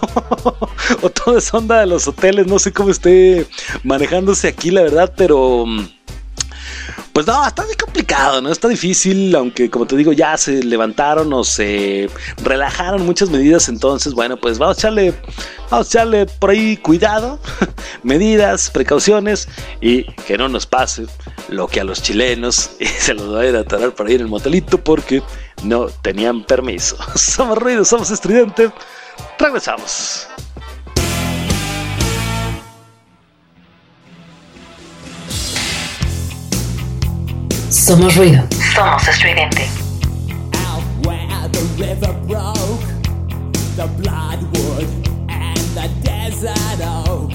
[1.03, 2.47] o toda esa onda de los hoteles.
[2.47, 3.47] No sé cómo esté
[3.85, 5.65] manejándose aquí, la verdad, pero.
[7.19, 8.53] Pues no, está muy complicado, ¿no?
[8.53, 12.09] Está difícil, aunque como te digo, ya se levantaron o se
[12.45, 13.69] relajaron muchas medidas.
[13.69, 15.15] Entonces, bueno, pues vamos a echarle,
[15.69, 17.41] vamos a echarle por ahí cuidado,
[18.05, 19.49] medidas, precauciones
[19.81, 21.07] y que no nos pase
[21.49, 24.21] lo que a los chilenos se los va a ir a atorar por ahí en
[24.21, 25.21] el motelito porque
[25.65, 26.97] no tenían permiso.
[27.17, 28.71] Somos ruidos, somos estridente.
[29.41, 30.29] Regresamos.
[37.71, 38.47] Somos ruido.
[38.75, 39.69] Somos estridente.
[40.55, 42.81] out where the river broke,
[43.77, 44.89] the bloodwood
[45.29, 47.31] and the desert oak,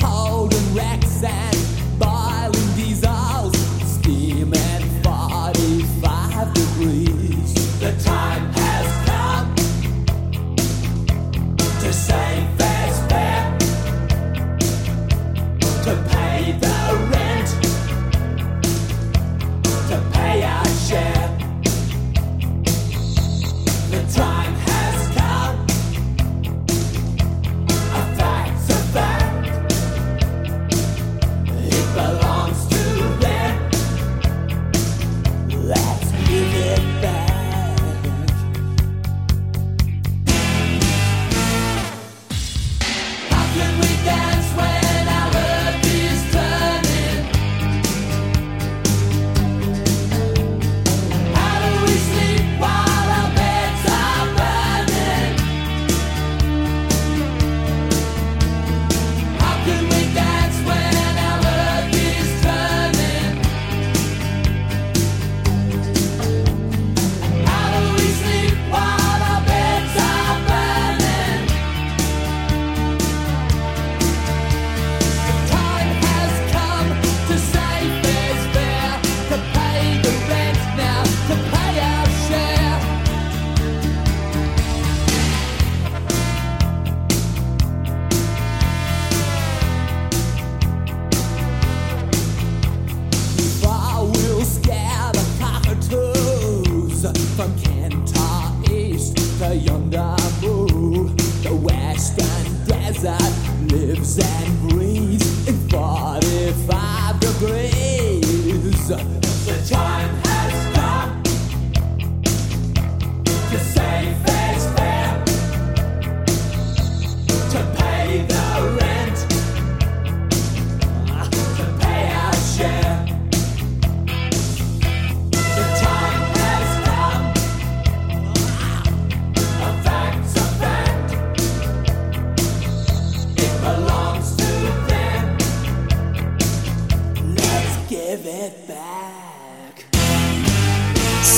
[0.00, 1.51] holding wrecks and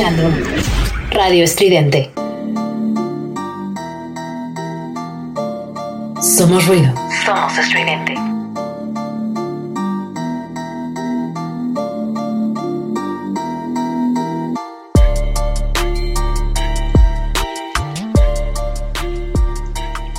[0.00, 0.30] Escuchando
[1.10, 2.10] Radio Estridente.
[6.22, 6.94] Somos ruido.
[7.26, 8.14] Somos estridente.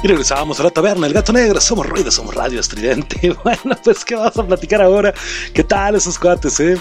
[0.04, 3.36] Y regresábamos a la taberna, el gato negro, somos ruido, somos radio estridente.
[3.44, 5.14] Bueno, pues ¿qué vamos a platicar ahora?
[5.54, 6.80] ¿Qué tal esos cuates, eh?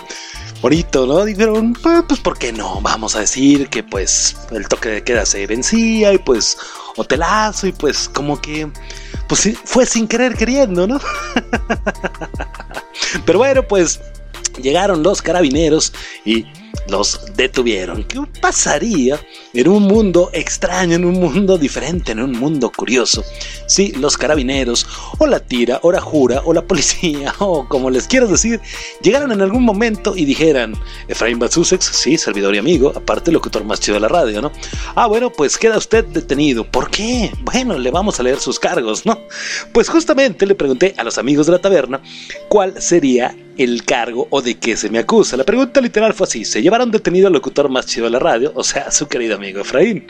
[0.61, 1.25] Bonito, ¿no?
[1.25, 2.81] Dijeron, pues, pues ¿por qué no?
[2.83, 6.59] Vamos a decir que pues el toque de queda se vencía y pues
[6.97, 8.71] hotelazo y pues como que
[9.27, 11.01] pues fue sin querer queriendo, ¿no?
[13.25, 14.01] Pero bueno, pues
[14.61, 15.95] llegaron los carabineros
[16.27, 16.47] y
[16.91, 18.05] los detuvieron.
[18.05, 19.19] ¿Qué pasaría
[19.55, 23.25] en un mundo extraño, en un mundo diferente, en un mundo curioso?
[23.67, 24.87] Si los carabineros,
[25.19, 28.61] o la tira, o la jura, o la policía, o como les quiero decir,
[29.03, 30.75] llegaron en algún momento y dijeran,
[31.09, 34.53] Efraín Batsusex, sí, servidor y amigo, aparte locutor más chido de la radio, ¿no?
[34.95, 36.65] Ah, bueno, pues queda usted detenido.
[36.65, 37.31] ¿Por qué?
[37.43, 39.19] Bueno, le vamos a leer sus cargos, ¿no?
[39.73, 42.01] Pues justamente le pregunté a los amigos de la taberna
[42.49, 45.37] cuál sería el cargo o de qué se me acusa.
[45.37, 48.53] La pregunta literal fue así: ¿se llevaron detenido al locutor más chido de la radio?
[48.55, 50.07] O sea, su querido amigo Efraín.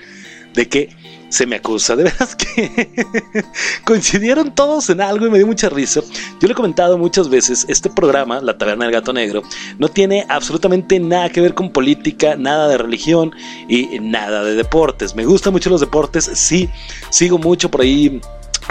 [0.55, 0.89] ¿De qué
[1.29, 1.95] se me acusa?
[1.95, 2.91] De veras que
[3.85, 6.01] coincidieron todos en algo y me dio mucha risa.
[6.41, 9.43] Yo le he comentado muchas veces: este programa, La Taberna del Gato Negro,
[9.79, 13.33] no tiene absolutamente nada que ver con política, nada de religión
[13.69, 15.15] y nada de deportes.
[15.15, 16.69] Me gustan mucho los deportes, sí,
[17.11, 18.21] sigo mucho por ahí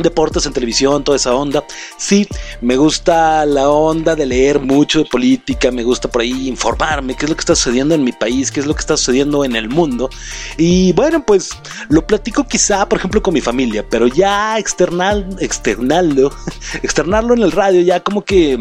[0.01, 1.63] deportes en televisión, toda esa onda.
[1.97, 2.27] Sí,
[2.61, 7.25] me gusta la onda de leer mucho de política, me gusta por ahí informarme qué
[7.25, 9.55] es lo que está sucediendo en mi país, qué es lo que está sucediendo en
[9.55, 10.09] el mundo.
[10.57, 11.49] Y bueno, pues
[11.89, 16.31] lo platico quizá, por ejemplo, con mi familia, pero ya external, externarlo,
[16.83, 18.57] externarlo en el radio ya como que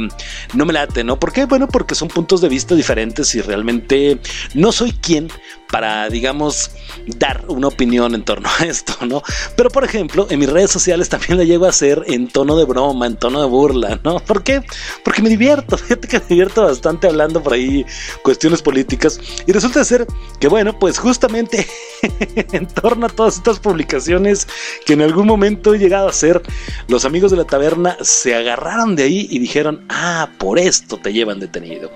[0.54, 1.18] no me late, ¿no?
[1.18, 1.44] ¿Por qué?
[1.44, 4.20] Bueno, porque son puntos de vista diferentes y realmente
[4.54, 5.28] no soy quien
[5.70, 6.70] para, digamos,
[7.06, 9.22] dar una opinión en torno a esto, ¿no?
[9.56, 12.64] Pero, por ejemplo, en mis redes sociales también la llego a hacer en tono de
[12.64, 14.18] broma, en tono de burla, ¿no?
[14.20, 14.62] ¿Por qué?
[15.04, 17.84] Porque me divierto, fíjate que me divierto bastante hablando por ahí
[18.22, 19.20] cuestiones políticas.
[19.46, 20.06] Y resulta ser
[20.40, 21.66] que, bueno, pues justamente
[22.52, 24.46] en torno a todas estas publicaciones
[24.86, 26.42] que en algún momento he llegado a hacer,
[26.88, 31.12] los amigos de la taberna se agarraron de ahí y dijeron, ah, por esto te
[31.12, 31.90] llevan detenido.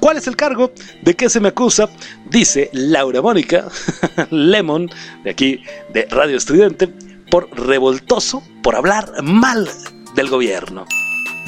[0.00, 0.72] ¿Cuál es el cargo?
[1.02, 1.88] ¿De qué se me acusa?
[2.30, 3.68] Dice Laura Mónica
[4.30, 4.90] Lemon,
[5.24, 5.62] de aquí
[5.92, 6.88] de Radio Estudiante,
[7.30, 9.68] por revoltoso, por hablar mal
[10.14, 10.86] del gobierno.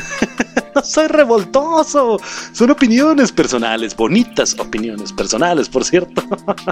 [0.74, 2.18] no soy revoltoso,
[2.52, 6.22] son opiniones personales, bonitas opiniones personales, por cierto.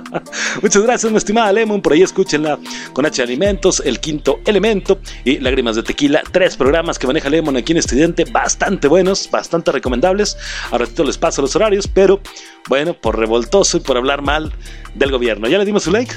[0.62, 2.58] Muchas gracias, mi estimada Lemon, por ahí escúchenla
[2.92, 7.56] con H Alimentos, El Quinto Elemento y Lágrimas de Tequila, tres programas que maneja Lemon
[7.56, 10.36] aquí en Estudiante, bastante buenos, bastante recomendables.
[10.70, 12.20] A ratito les paso los horarios, pero
[12.68, 14.52] bueno, por revoltoso y por hablar mal
[14.94, 15.48] del gobierno.
[15.48, 16.14] ¿Ya le dimos su like?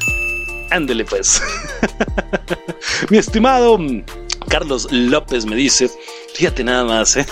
[0.71, 1.41] Ándele pues.
[3.09, 3.79] Mi estimado
[4.49, 5.89] Carlos López me dice,
[6.33, 7.25] fíjate nada más, ¿eh?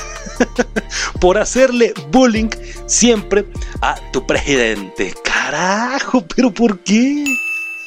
[1.20, 2.50] por hacerle bullying
[2.86, 3.46] siempre
[3.82, 5.14] a tu presidente.
[5.24, 7.26] Carajo, pero ¿por qué?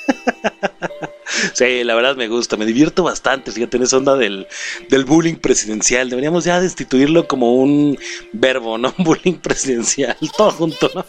[1.55, 4.49] Sí, la verdad me gusta, me divierto bastante, fíjate, en esa onda del,
[4.89, 6.11] del bullying presidencial.
[6.11, 7.97] Deberíamos ya destituirlo como un
[8.33, 8.93] verbo, ¿no?
[8.99, 11.07] Bullying presidencial, todo junto, ¿no?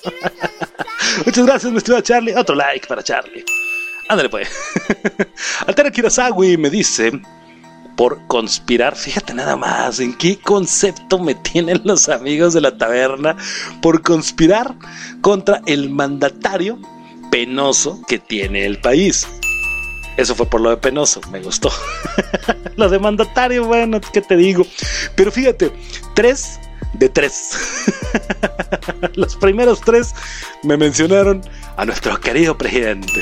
[1.26, 2.36] Muchas gracias, mi estimado Charlie.
[2.36, 3.44] Otro like para Charlie.
[4.10, 4.50] Ándale, pues.
[5.66, 7.12] Altera Kirasawi me dice,
[8.02, 13.38] por conspirar, fíjate nada más, en qué concepto me tienen los amigos de la taberna
[13.80, 14.74] por conspirar
[15.22, 16.80] contra el mandatario
[17.30, 19.28] penoso que tiene el país.
[20.18, 21.72] Eso fue por lo de penoso, me gustó.
[22.76, 24.66] lo de mandatario, bueno, ¿qué te digo?
[25.16, 25.72] Pero fíjate,
[26.16, 26.60] tres
[26.94, 27.52] de tres.
[29.14, 30.16] Los primeros tres
[30.64, 31.42] me mencionaron
[31.78, 33.22] a nuestro querido presidente.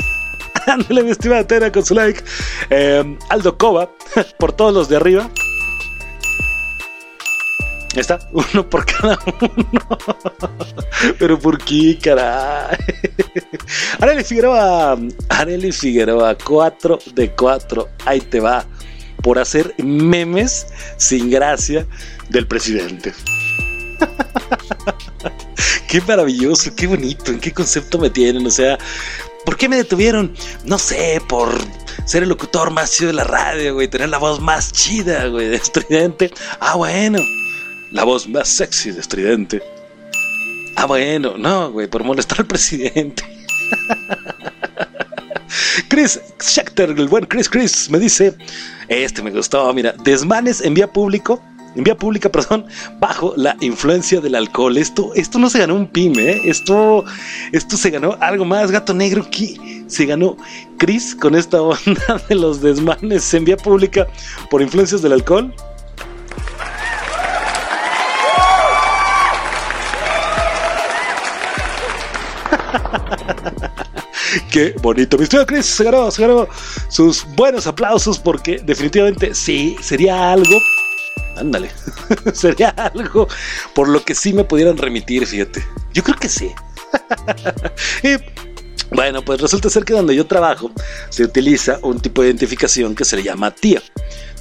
[0.68, 2.24] Ándale, mi estimada Tera, con su like.
[2.70, 3.90] Eh, Aldo Cova,
[4.40, 5.30] por todos los de arriba.
[7.94, 9.98] Ahí está, uno por cada uno.
[11.18, 12.78] Pero ¿por qué, caray?
[14.00, 14.98] Areli Figueroa,
[15.30, 17.90] Areli Figueroa, 4 de 4.
[18.06, 18.66] Ahí te va.
[19.24, 21.86] Por hacer memes sin gracia
[22.30, 23.14] del presidente.
[25.90, 28.48] qué maravilloso, qué bonito, en qué concepto me tienen.
[28.48, 28.78] O sea,
[29.46, 30.34] ¿por qué me detuvieron?
[30.66, 31.50] No sé, por
[32.06, 35.48] ser el locutor más chido de la radio, güey, tener la voz más chida, güey,
[35.48, 36.32] de estridente.
[36.60, 37.20] Ah, bueno,
[37.92, 39.62] la voz más sexy de estridente.
[40.76, 43.24] Ah, bueno, no, güey, por molestar al presidente.
[45.90, 48.36] Chris Schechter, el buen Chris Chris, me dice,
[48.88, 51.44] este me gustó, mira, desmanes en vía público,
[51.76, 52.66] en vía pública, perdón,
[53.00, 54.78] bajo la influencia del alcohol.
[54.78, 56.42] Esto, esto no se ganó un pyme, ¿eh?
[56.46, 57.06] esto,
[57.52, 60.38] esto se ganó algo más, gato negro, que se ganó
[60.78, 64.08] Chris con esta onda de los desmanes en vía pública
[64.50, 65.54] por influencias del alcohol.
[74.52, 75.18] Qué bonito.
[75.18, 76.48] Mi estimado Chris se ganó, se ganó
[76.88, 80.60] sus buenos aplausos porque definitivamente sí, sería algo.
[81.38, 81.72] Ándale,
[82.34, 83.28] sería algo
[83.74, 85.64] por lo que sí me pudieran remitir, fíjate.
[85.94, 86.52] Yo creo que sí.
[88.92, 90.72] bueno, pues resulta ser que donde yo trabajo
[91.10, 93.82] se utiliza un tipo de identificación que se le llama TIA.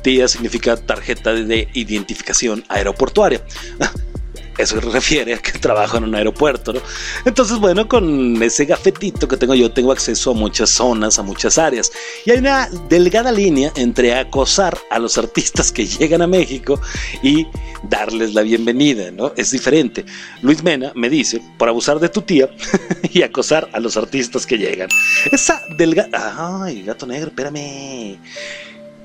[0.03, 3.43] TIA significa tarjeta de identificación aeroportuaria.
[4.59, 6.81] Eso refiere a que trabajo en un aeropuerto, ¿no?
[7.25, 11.57] Entonces, bueno, con ese gafetito que tengo yo, tengo acceso a muchas zonas, a muchas
[11.59, 11.93] áreas.
[12.27, 16.81] Y hay una delgada línea entre acosar a los artistas que llegan a México
[17.23, 17.47] y
[17.85, 19.33] darles la bienvenida, ¿no?
[19.37, 20.05] Es diferente.
[20.43, 22.51] Luis Mena me dice, por abusar de tu tía
[23.13, 24.89] y acosar a los artistas que llegan.
[25.31, 26.65] Esa delgada...
[26.65, 28.19] Ay, gato negro, espérame.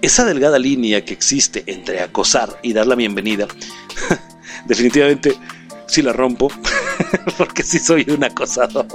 [0.02, 3.48] Esa delgada línea que existe entre acosar y dar la bienvenida
[4.66, 5.36] definitivamente
[5.88, 6.52] sí la rompo,
[7.38, 8.86] porque sí soy un acosador.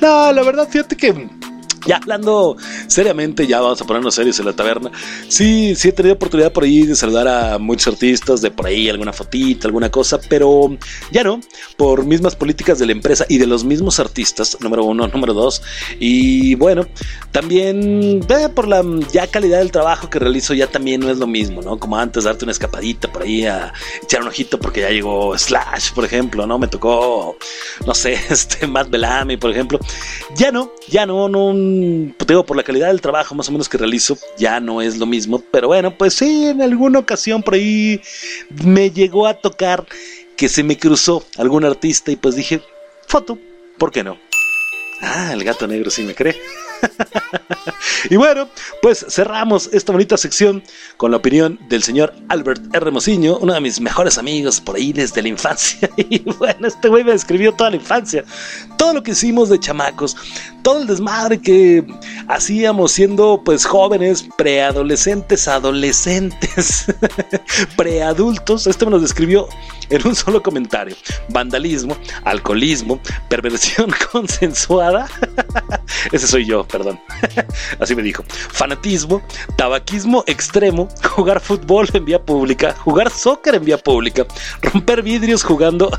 [0.00, 1.28] no, la verdad, fíjate que
[1.86, 2.56] ya hablando
[2.86, 4.90] seriamente, ya vamos a ponernos serios en la taberna.
[5.28, 8.88] Sí, sí he tenido oportunidad por ahí de saludar a muchos artistas, de por ahí
[8.88, 10.76] alguna fotita, alguna cosa, pero
[11.10, 11.40] ya no,
[11.76, 15.62] por mismas políticas de la empresa y de los mismos artistas, número uno, número dos.
[15.98, 16.86] Y bueno,
[17.32, 21.26] también eh, por la ya calidad del trabajo que realizo, ya también no es lo
[21.26, 21.78] mismo, ¿no?
[21.78, 23.72] Como antes, darte una escapadita por ahí a
[24.02, 26.58] echar un ojito porque ya llegó Slash, por ejemplo, ¿no?
[26.58, 27.36] Me tocó,
[27.86, 29.78] no sé, este Matt Bellamy, por ejemplo.
[30.36, 31.52] Ya no, ya no, no
[32.26, 35.06] digo, por la calidad del trabajo más o menos que realizo, ya no es lo
[35.06, 35.42] mismo.
[35.50, 38.00] Pero bueno, pues sí, en alguna ocasión por ahí
[38.64, 39.86] me llegó a tocar
[40.36, 42.62] que se me cruzó algún artista y pues dije,
[43.06, 43.38] foto,
[43.78, 44.18] ¿por qué no?
[45.00, 46.36] Ah, el gato negro sí me cree.
[48.10, 48.48] y bueno,
[48.82, 50.62] pues cerramos esta bonita sección
[50.96, 52.90] con la opinión del señor Albert R.
[52.90, 55.90] Mosiño, uno de mis mejores amigos por ahí desde la infancia.
[56.08, 58.24] Y bueno, este güey me describió toda la infancia,
[58.78, 60.16] todo lo que hicimos de chamacos,
[60.66, 61.86] todo el desmadre que
[62.26, 66.86] hacíamos siendo pues jóvenes, preadolescentes, adolescentes,
[67.76, 68.66] preadultos.
[68.66, 69.48] Este me lo describió
[69.90, 70.96] en un solo comentario.
[71.28, 72.98] Vandalismo, alcoholismo,
[73.28, 75.06] perversión consensuada.
[76.10, 76.98] Ese soy yo, perdón.
[77.78, 78.24] Así me dijo.
[78.26, 79.22] Fanatismo,
[79.54, 84.26] tabaquismo extremo, jugar fútbol en vía pública, jugar soccer en vía pública,
[84.62, 85.96] romper vidrios jugando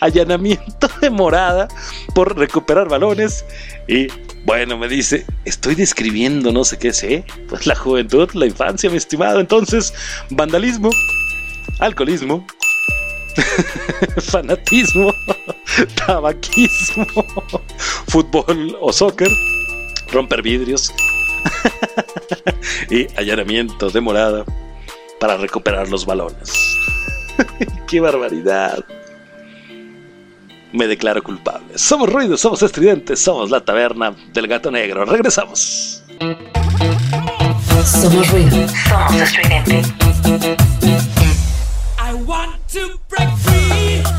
[0.00, 1.66] allanamiento de morada
[2.14, 3.44] por recuperar balones
[3.88, 4.08] y
[4.44, 8.96] bueno, me dice, estoy describiendo no sé qué sé, pues la juventud, la infancia, mi
[8.96, 9.40] estimado.
[9.40, 9.92] Entonces,
[10.30, 10.90] vandalismo,
[11.78, 12.46] alcoholismo,
[14.18, 15.12] fanatismo,
[16.06, 17.06] tabaquismo,
[18.08, 19.30] fútbol o soccer,
[20.12, 20.92] romper vidrios
[22.90, 24.44] y allanamiento de morada
[25.20, 26.76] para recuperar los balones.
[27.86, 28.84] ¡Qué barbaridad!
[30.72, 31.78] Me declaro culpable.
[31.78, 35.04] Somos ruidos, somos estridentes, somos la taberna del gato negro.
[35.04, 36.02] Regresamos.
[37.84, 38.68] Somos ruido.
[38.88, 39.82] Somos estridente.
[41.98, 44.15] I want to break free.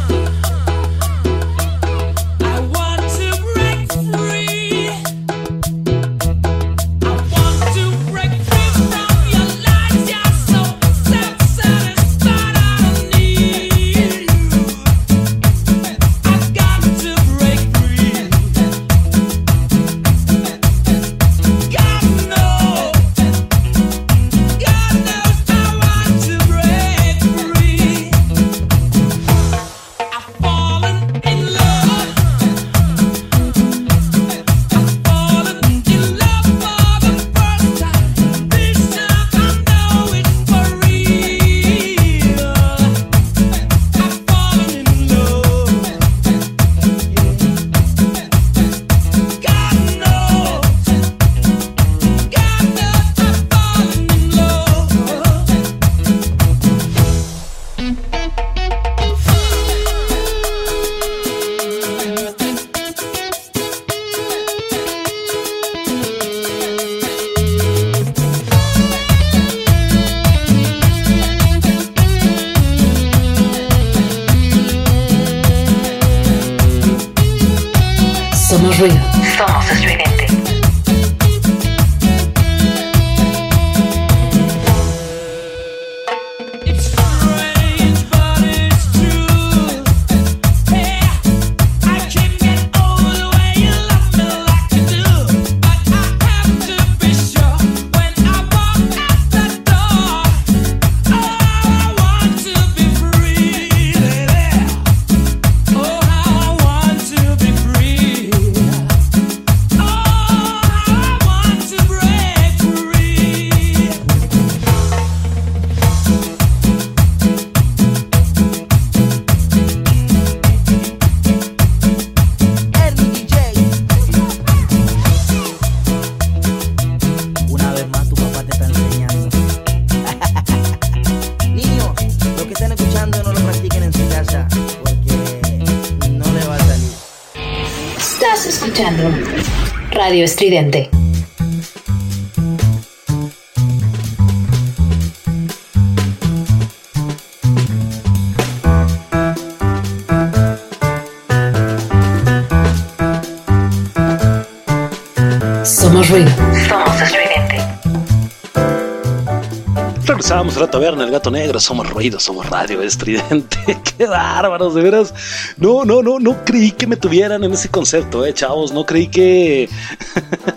[160.07, 163.57] Regresamos a la taberna, el gato negro, somos ruido, somos radio estridente.
[163.97, 165.13] Qué bárbaros, de veras.
[165.57, 168.71] No, no, no, no creí que me tuvieran en ese concepto, eh, chavos.
[168.71, 169.67] No creí que.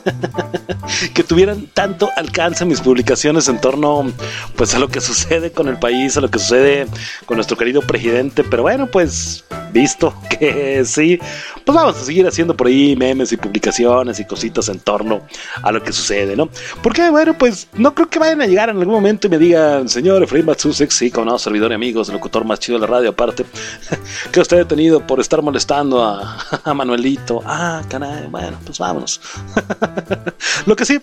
[1.14, 4.12] que tuvieran tanto alcance mis publicaciones en torno
[4.54, 6.86] pues a lo que sucede con el país, a lo que sucede
[7.26, 8.44] con nuestro querido presidente.
[8.44, 11.18] Pero bueno, pues visto que sí,
[11.64, 15.22] pues vamos a seguir haciendo por ahí memes y publicaciones y cositas en torno
[15.62, 16.48] a lo que sucede, ¿no?
[16.82, 19.88] Porque bueno, pues no creo que vayan a llegar en algún momento y me digan,
[19.88, 22.92] señor Efraín Matsusek, sí, como no, servidor y amigos, el locutor más chido de la
[22.92, 23.44] radio, aparte,
[24.32, 27.42] que usted ha detenido por estar molestando a, a Manuelito.
[27.44, 29.20] Ah, caray, bueno, pues vámonos.
[30.66, 31.00] lo que sí,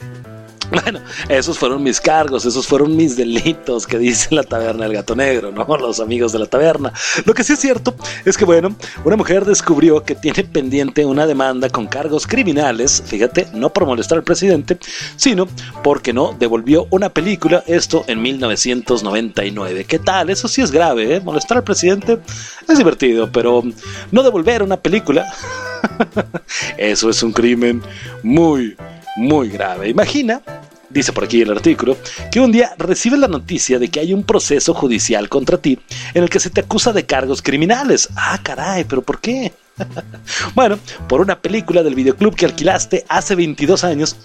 [0.83, 0.99] bueno,
[1.29, 5.51] esos fueron mis cargos, esos fueron mis delitos que dice la taberna del gato negro,
[5.51, 5.65] ¿no?
[5.77, 6.91] Los amigos de la taberna.
[7.25, 7.95] Lo que sí es cierto
[8.25, 13.47] es que, bueno, una mujer descubrió que tiene pendiente una demanda con cargos criminales, fíjate,
[13.53, 14.77] no por molestar al presidente,
[15.15, 15.47] sino
[15.83, 19.85] porque no devolvió una película, esto en 1999.
[19.85, 20.29] ¿Qué tal?
[20.29, 21.19] Eso sí es grave, ¿eh?
[21.21, 22.19] Molestar al presidente
[22.67, 23.63] es divertido, pero
[24.11, 25.25] no devolver una película,
[26.77, 27.81] eso es un crimen
[28.23, 28.75] muy,
[29.17, 29.89] muy grave.
[29.89, 30.41] Imagina,
[30.89, 31.97] dice por aquí el artículo,
[32.31, 35.79] que un día recibes la noticia de que hay un proceso judicial contra ti
[36.13, 38.09] en el que se te acusa de cargos criminales.
[38.15, 39.53] Ah, caray, pero ¿por qué?
[40.55, 44.15] bueno, por una película del videoclub que alquilaste hace 22 años.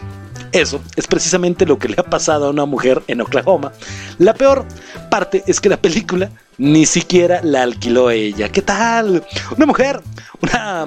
[0.51, 3.72] Eso es precisamente lo que le ha pasado a una mujer en Oklahoma.
[4.18, 4.66] La peor
[5.11, 8.51] parte es que la película ni siquiera la alquiló ella.
[8.51, 9.24] ¿Qué tal?
[9.57, 10.01] Una mujer,
[10.40, 10.86] una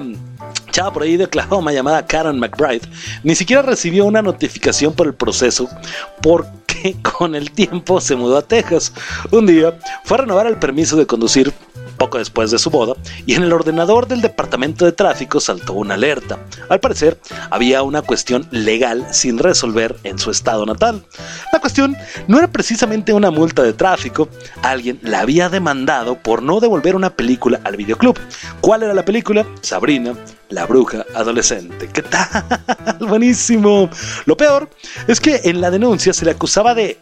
[0.70, 2.88] chava por ahí de Oklahoma llamada Karen McBride,
[3.22, 5.68] ni siquiera recibió una notificación por el proceso
[6.22, 8.92] porque con el tiempo se mudó a Texas.
[9.30, 11.52] Un día fue a renovar el permiso de conducir
[11.96, 12.94] poco después de su boda,
[13.26, 16.38] y en el ordenador del departamento de tráfico saltó una alerta.
[16.68, 17.18] Al parecer,
[17.50, 21.02] había una cuestión legal sin resolver en su estado natal.
[21.52, 21.96] La cuestión
[22.28, 24.28] no era precisamente una multa de tráfico,
[24.62, 28.18] alguien la había demandado por no devolver una película al videoclub.
[28.60, 29.46] ¿Cuál era la película?
[29.62, 30.14] Sabrina,
[30.48, 31.88] la bruja adolescente.
[31.88, 32.44] ¿Qué tal?
[33.00, 33.88] Buenísimo.
[34.24, 34.68] Lo peor
[35.06, 36.98] es que en la denuncia se le acusaba de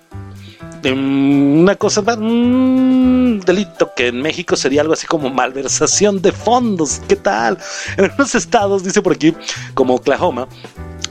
[0.93, 7.01] una cosa, un delito que en México sería algo así como malversación de fondos.
[7.09, 7.59] ¿Qué tal?
[7.97, 9.35] En algunos estados, dice por aquí,
[9.75, 10.49] como Oklahoma,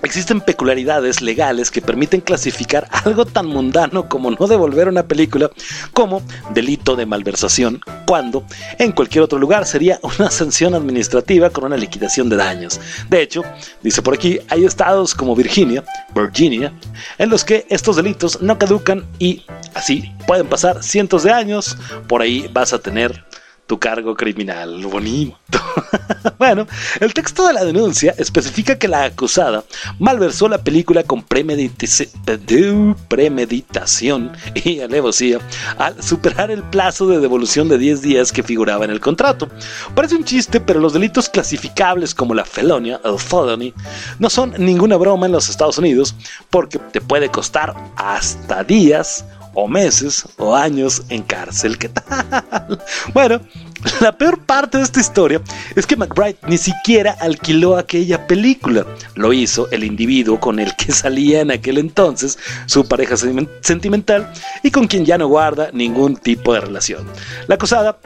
[0.04, 5.49] Existen peculiaridades legales que permiten clasificar algo tan mundano como no devolver una película
[5.93, 6.22] como
[6.54, 8.45] delito de malversación, cuando
[8.80, 12.82] en cualquier otro lugar sería una sanción administrativa con una liquidación de daños.
[13.10, 13.43] De hecho,
[13.82, 15.84] dice por aquí, hay estados como Virginia,
[16.14, 16.74] Virginia,
[17.18, 21.78] en los que estos delitos no caducan y así pueden pasar cientos de años,
[22.08, 23.24] por ahí vas a tener
[23.68, 24.86] tu cargo criminal.
[24.86, 25.38] Bonito.
[26.38, 26.68] bueno,
[26.99, 29.64] el texto de la denuncia especifica que la acusada
[29.99, 32.09] malversó la película con premeditaci-
[33.07, 35.39] premeditación y alevosía
[35.78, 39.47] al superar el plazo de devolución de 10 días que figuraba en el contrato.
[39.95, 43.74] Parece un chiste, pero los delitos clasificables como la felonia o felony
[44.20, 46.16] no son ninguna broma en los Estados Unidos
[46.49, 51.78] porque te puede costar hasta días o meses o años en cárcel.
[51.78, 52.82] ¿Qué tal?
[53.14, 53.41] Bueno,
[54.01, 55.41] la peor parte de esta historia
[55.76, 58.86] es que McBride ni siquiera alquiló aquella película.
[59.16, 64.32] Lo hizo el individuo con el que salía en aquel entonces, su pareja sentimen- sentimental
[64.64, 67.06] y con quien ya no guarda ningún tipo de relación.
[67.47, 67.97] La acusada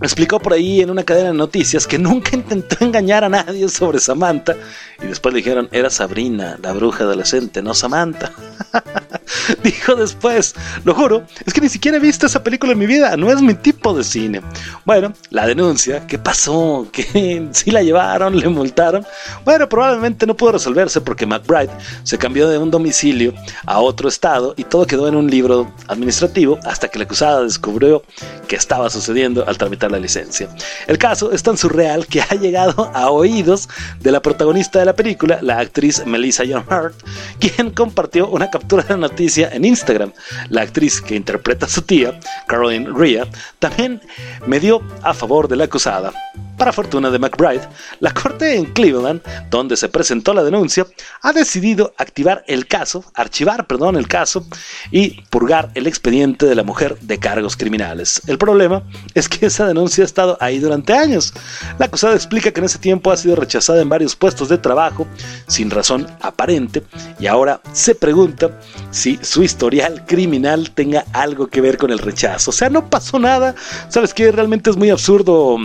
[0.00, 3.98] explicó por ahí en una cadena de noticias que nunca intentó engañar a nadie sobre
[3.98, 4.56] Samantha
[5.02, 8.32] y después le dijeron era Sabrina, la bruja adolescente, no Samantha.
[9.62, 13.16] Dijo después, lo juro, es que ni siquiera he visto esa película en mi vida,
[13.16, 14.40] no es mi tipo de cine.
[14.84, 16.86] Bueno, la denuncia, ¿qué pasó?
[16.92, 19.04] ¿Que sí la llevaron, le multaron?
[19.44, 21.70] Bueno, probablemente no pudo resolverse porque McBride
[22.04, 23.34] se cambió de un domicilio
[23.66, 28.02] a otro estado y todo quedó en un libro administrativo hasta que la acusada descubrió
[28.46, 30.48] que estaba sucediendo al tramitar la licencia.
[30.86, 33.68] El caso es tan surreal que ha llegado a oídos
[34.00, 36.94] de la protagonista de la película, la actriz Melissa John Hart,
[37.38, 40.12] quien compartió una captura de la noticia en Instagram.
[40.48, 43.26] La actriz que interpreta a su tía, Caroline Rhea,
[43.58, 44.00] también
[44.46, 46.12] me dio a favor de la acusada.
[46.56, 47.66] Para fortuna de McBride,
[47.98, 49.20] la corte en Cleveland,
[49.50, 50.86] donde se presentó la denuncia,
[51.22, 54.46] ha decidido activar el caso, archivar, perdón, el caso
[54.90, 58.22] y purgar el expediente de la mujer de cargos criminales.
[58.26, 61.32] El problema es que esa denuncia ha estado ahí durante años.
[61.78, 65.06] La acusada explica que en ese tiempo ha sido rechazada en varios puestos de trabajo
[65.46, 66.82] sin razón aparente
[67.18, 68.60] y ahora se pregunta
[68.90, 72.50] si su historial criminal tenga algo que ver con el rechazo.
[72.50, 73.54] O sea, no pasó nada.
[73.88, 74.32] ¿Sabes qué?
[74.32, 75.58] Realmente es muy absurdo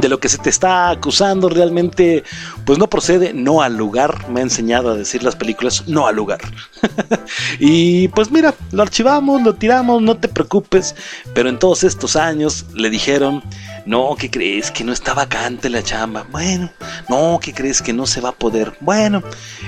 [0.00, 2.22] de lo que se te está acusando realmente
[2.64, 4.28] pues no procede no al lugar.
[4.28, 6.40] Me ha enseñado a decir las películas no al lugar.
[7.60, 10.94] Y pues mira lo archivamos lo tiramos no te preocupes.
[11.34, 13.42] Pero en todos estos años le dijeron
[13.86, 16.70] no ¿qué crees que no está vacante la chamba bueno
[17.08, 19.22] no ¿qué crees que no se va a poder bueno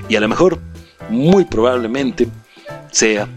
[0.08, 0.58] y a lo mejor
[1.08, 2.28] muy probablemente
[2.90, 3.28] sea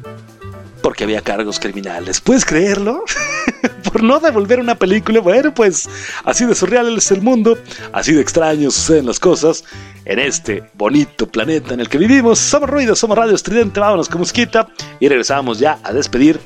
[0.83, 2.21] porque había cargos criminales.
[2.21, 3.03] ¿Puedes creerlo?
[3.93, 5.87] Por no devolver una película, bueno, pues
[6.25, 7.55] así de surreal es el mundo,
[7.91, 9.63] así de extraño suceden las cosas
[10.05, 12.39] en este bonito planeta en el que vivimos.
[12.39, 14.67] Somos ruido, somos radio estridente, vámonos con musquita
[14.99, 16.39] y regresamos ya a despedir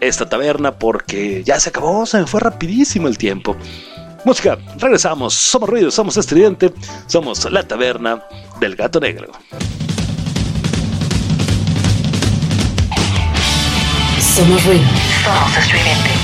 [0.00, 3.54] esta taberna porque ya se acabó, se me fue rapidísimo el tiempo.
[4.24, 6.72] Música, regresamos, somos ruido, somos estridente,
[7.06, 8.24] somos la taberna
[8.60, 9.30] del gato negro.
[14.18, 14.88] Somos ruido.
[15.22, 16.23] Somos estridente.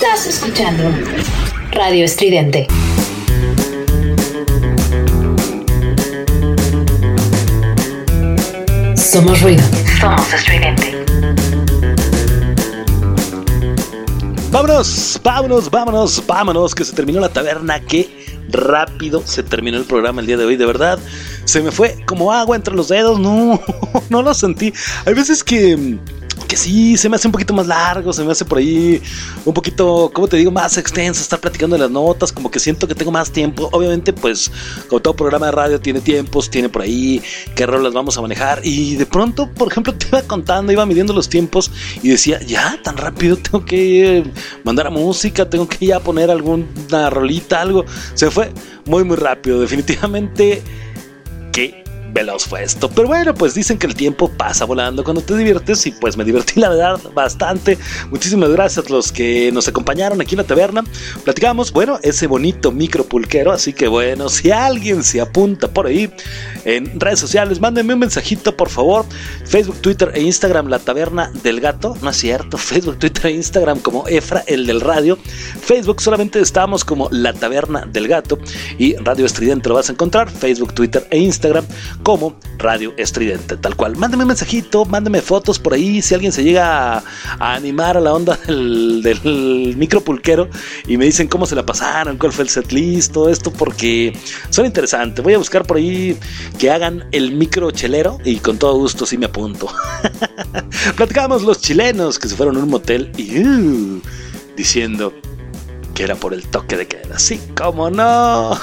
[0.00, 0.84] Estás escuchando
[1.72, 2.68] Radio Estridente.
[8.94, 9.64] Somos ruido.
[10.00, 11.04] Somos estridente.
[14.52, 18.08] Vámonos, vámonos, vámonos, vámonos, que se terminó la taberna, que
[18.50, 21.00] rápido se terminó el programa el día de hoy, de verdad.
[21.44, 23.60] Se me fue como agua entre los dedos, no,
[24.10, 24.72] no lo sentí.
[25.06, 25.98] Hay veces que,
[26.48, 29.00] que sí, se me hace un poquito más largo, se me hace por ahí
[29.44, 30.50] un poquito, ¿cómo te digo?
[30.50, 33.68] Más extenso estar platicando las notas, como que siento que tengo más tiempo.
[33.70, 34.50] Obviamente, pues,
[34.88, 37.22] como todo programa de radio tiene tiempos, tiene por ahí
[37.54, 38.60] qué rolas vamos a manejar.
[38.64, 41.70] Y de pronto, por ejemplo, te iba contando, iba midiendo los tiempos
[42.02, 44.24] y decía, ya, tan rápido tengo que
[44.64, 47.84] mandar a música, tengo que ya poner alguna rolita, algo.
[48.14, 48.52] Se fue
[48.86, 50.62] muy, muy rápido, definitivamente.
[51.52, 52.88] Qué veloz fue esto.
[52.90, 56.24] Pero bueno, pues dicen que el tiempo pasa volando cuando te diviertes y pues me
[56.24, 57.78] divertí la verdad bastante.
[58.10, 60.84] Muchísimas gracias los que nos acompañaron aquí en la taberna.
[61.24, 66.10] Platicamos, bueno, ese bonito micro pulquero, así que bueno, si alguien se apunta por ahí
[66.64, 69.04] en redes sociales, mándenme un mensajito por favor.
[69.44, 71.96] Facebook, Twitter e Instagram, la taberna del gato.
[72.02, 75.18] No es cierto, Facebook, Twitter e Instagram como Efra, el del radio.
[75.60, 78.38] Facebook solamente estamos como la taberna del gato
[78.78, 80.30] y Radio Estridente lo vas a encontrar.
[80.30, 81.64] Facebook, Twitter e Instagram
[82.02, 83.96] como Radio Estridente, tal cual.
[83.96, 87.04] Mándame un mensajito, mándame fotos por ahí, si alguien se llega a,
[87.38, 90.48] animar a la onda del, del micro pulquero
[90.86, 94.16] y me dicen cómo se la pasaron, cuál fue el setlist, todo esto, porque
[94.50, 95.22] son interesantes.
[95.22, 96.16] Voy a buscar por ahí
[96.58, 99.68] que hagan el micro chelero y con todo gusto sí me apunto.
[100.96, 104.02] Platicábamos los chilenos que se fueron a un motel y uh,
[104.56, 105.12] diciendo
[105.98, 107.18] que era por el toque de queda.
[107.18, 108.56] Sí, cómo no.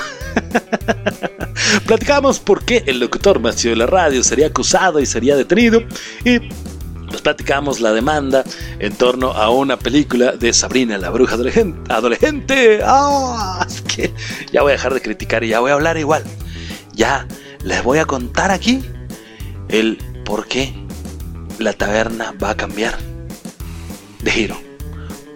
[1.85, 5.81] Platicamos por qué el locutor más chido de la radio sería acusado y sería detenido.
[6.23, 6.39] Y
[7.09, 8.45] pues platicamos la demanda
[8.79, 11.93] en torno a una película de Sabrina la bruja adolescente.
[11.93, 12.79] adolescente.
[12.85, 13.67] ¡Ah!
[13.67, 14.13] es que
[14.53, 16.23] ya voy a dejar de criticar y ya voy a hablar igual.
[16.93, 17.27] Ya
[17.65, 18.81] les voy a contar aquí
[19.67, 20.73] el por qué
[21.59, 22.97] la taberna va a cambiar
[24.21, 24.57] de giro.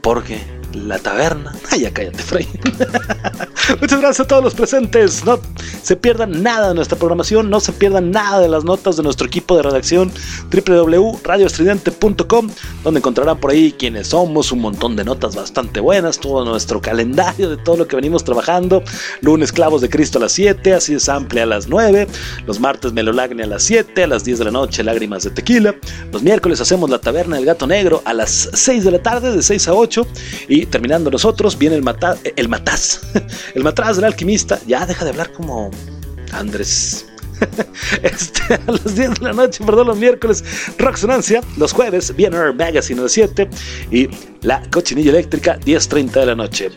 [0.02, 1.54] Porque la taberna.
[1.72, 2.48] Ay, ya cállate, Frey.
[3.82, 5.24] Muchas gracias a todos los presentes.
[5.26, 5.40] No
[5.84, 9.28] se pierdan nada de nuestra programación, no se pierdan nada de las notas de nuestro
[9.28, 10.12] equipo de redacción
[10.52, 12.50] www.radioestridente.com,
[12.84, 17.50] donde encontrarán por ahí quiénes somos, un montón de notas bastante buenas, todo nuestro calendario
[17.50, 18.84] de todo lo que venimos trabajando.
[19.22, 22.08] Lunes Clavos de Cristo a las 7, así es amplia a las 9.
[22.46, 25.76] Los martes Melolagne a las 7, a las 10 de la noche Lágrimas de Tequila.
[26.12, 29.42] Los miércoles hacemos la taberna del gato negro a las 6 de la tarde, de
[29.42, 30.08] 6 a 8.
[30.48, 33.02] Y terminando nosotros, viene el, mata el mataz,
[33.56, 34.60] el matraz del alquimista.
[34.68, 35.72] Ya deja de hablar como
[36.32, 37.06] Andrés.
[38.04, 40.44] Este, a las 10 de la noche, perdón, los miércoles,
[40.78, 41.42] Rocksonancia.
[41.58, 43.50] Los jueves, BNR Magazine a las 7.
[43.92, 44.10] Y
[44.42, 46.72] la cochinilla eléctrica, 10.30 de la noche.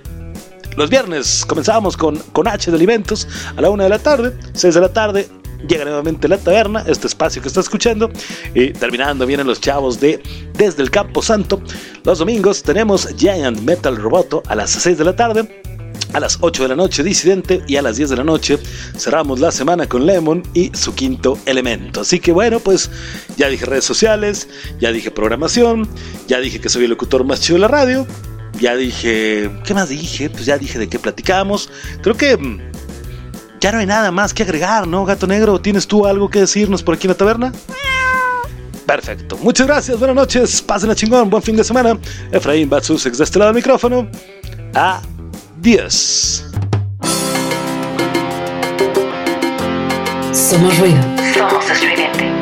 [0.77, 4.75] Los viernes comenzamos con, con H de Alimentos a la 1 de la tarde, 6
[4.75, 5.29] de la tarde.
[5.69, 8.11] Llega nuevamente la taberna, este espacio que está escuchando.
[8.55, 10.23] Y terminando, vienen los chavos de
[10.55, 11.61] Desde el Campo Santo.
[12.05, 15.63] Los domingos tenemos Giant Metal Roboto a las 6 de la tarde.
[16.13, 18.59] A las 8 de la noche Disidente y a las 10 de la noche
[18.99, 22.03] cerramos la semana con Lemon y su quinto elemento.
[22.03, 22.91] Así que bueno, pues
[23.39, 24.47] ya dije redes sociales,
[24.79, 25.89] ya dije programación,
[26.29, 28.07] ya dije que soy el locutor más chido de la radio,
[28.61, 30.29] ya dije, ¿qué más dije?
[30.29, 31.71] Pues ya dije de qué platicamos.
[32.03, 32.61] Creo que mm,
[33.63, 35.61] ya no hay nada más que agregar, ¿no, gato negro?
[35.61, 37.53] ¿Tienes tú algo que decirnos por aquí en la taberna?
[38.85, 39.39] Perfecto.
[39.41, 41.97] Muchas gracias, buenas noches, pasen a chingón, buen fin de semana.
[42.33, 44.09] Efraín Batsusex de este lado del micrófono.
[44.75, 46.45] Adiós.
[50.33, 51.01] Somos ruido.
[51.33, 52.42] Somos estridente.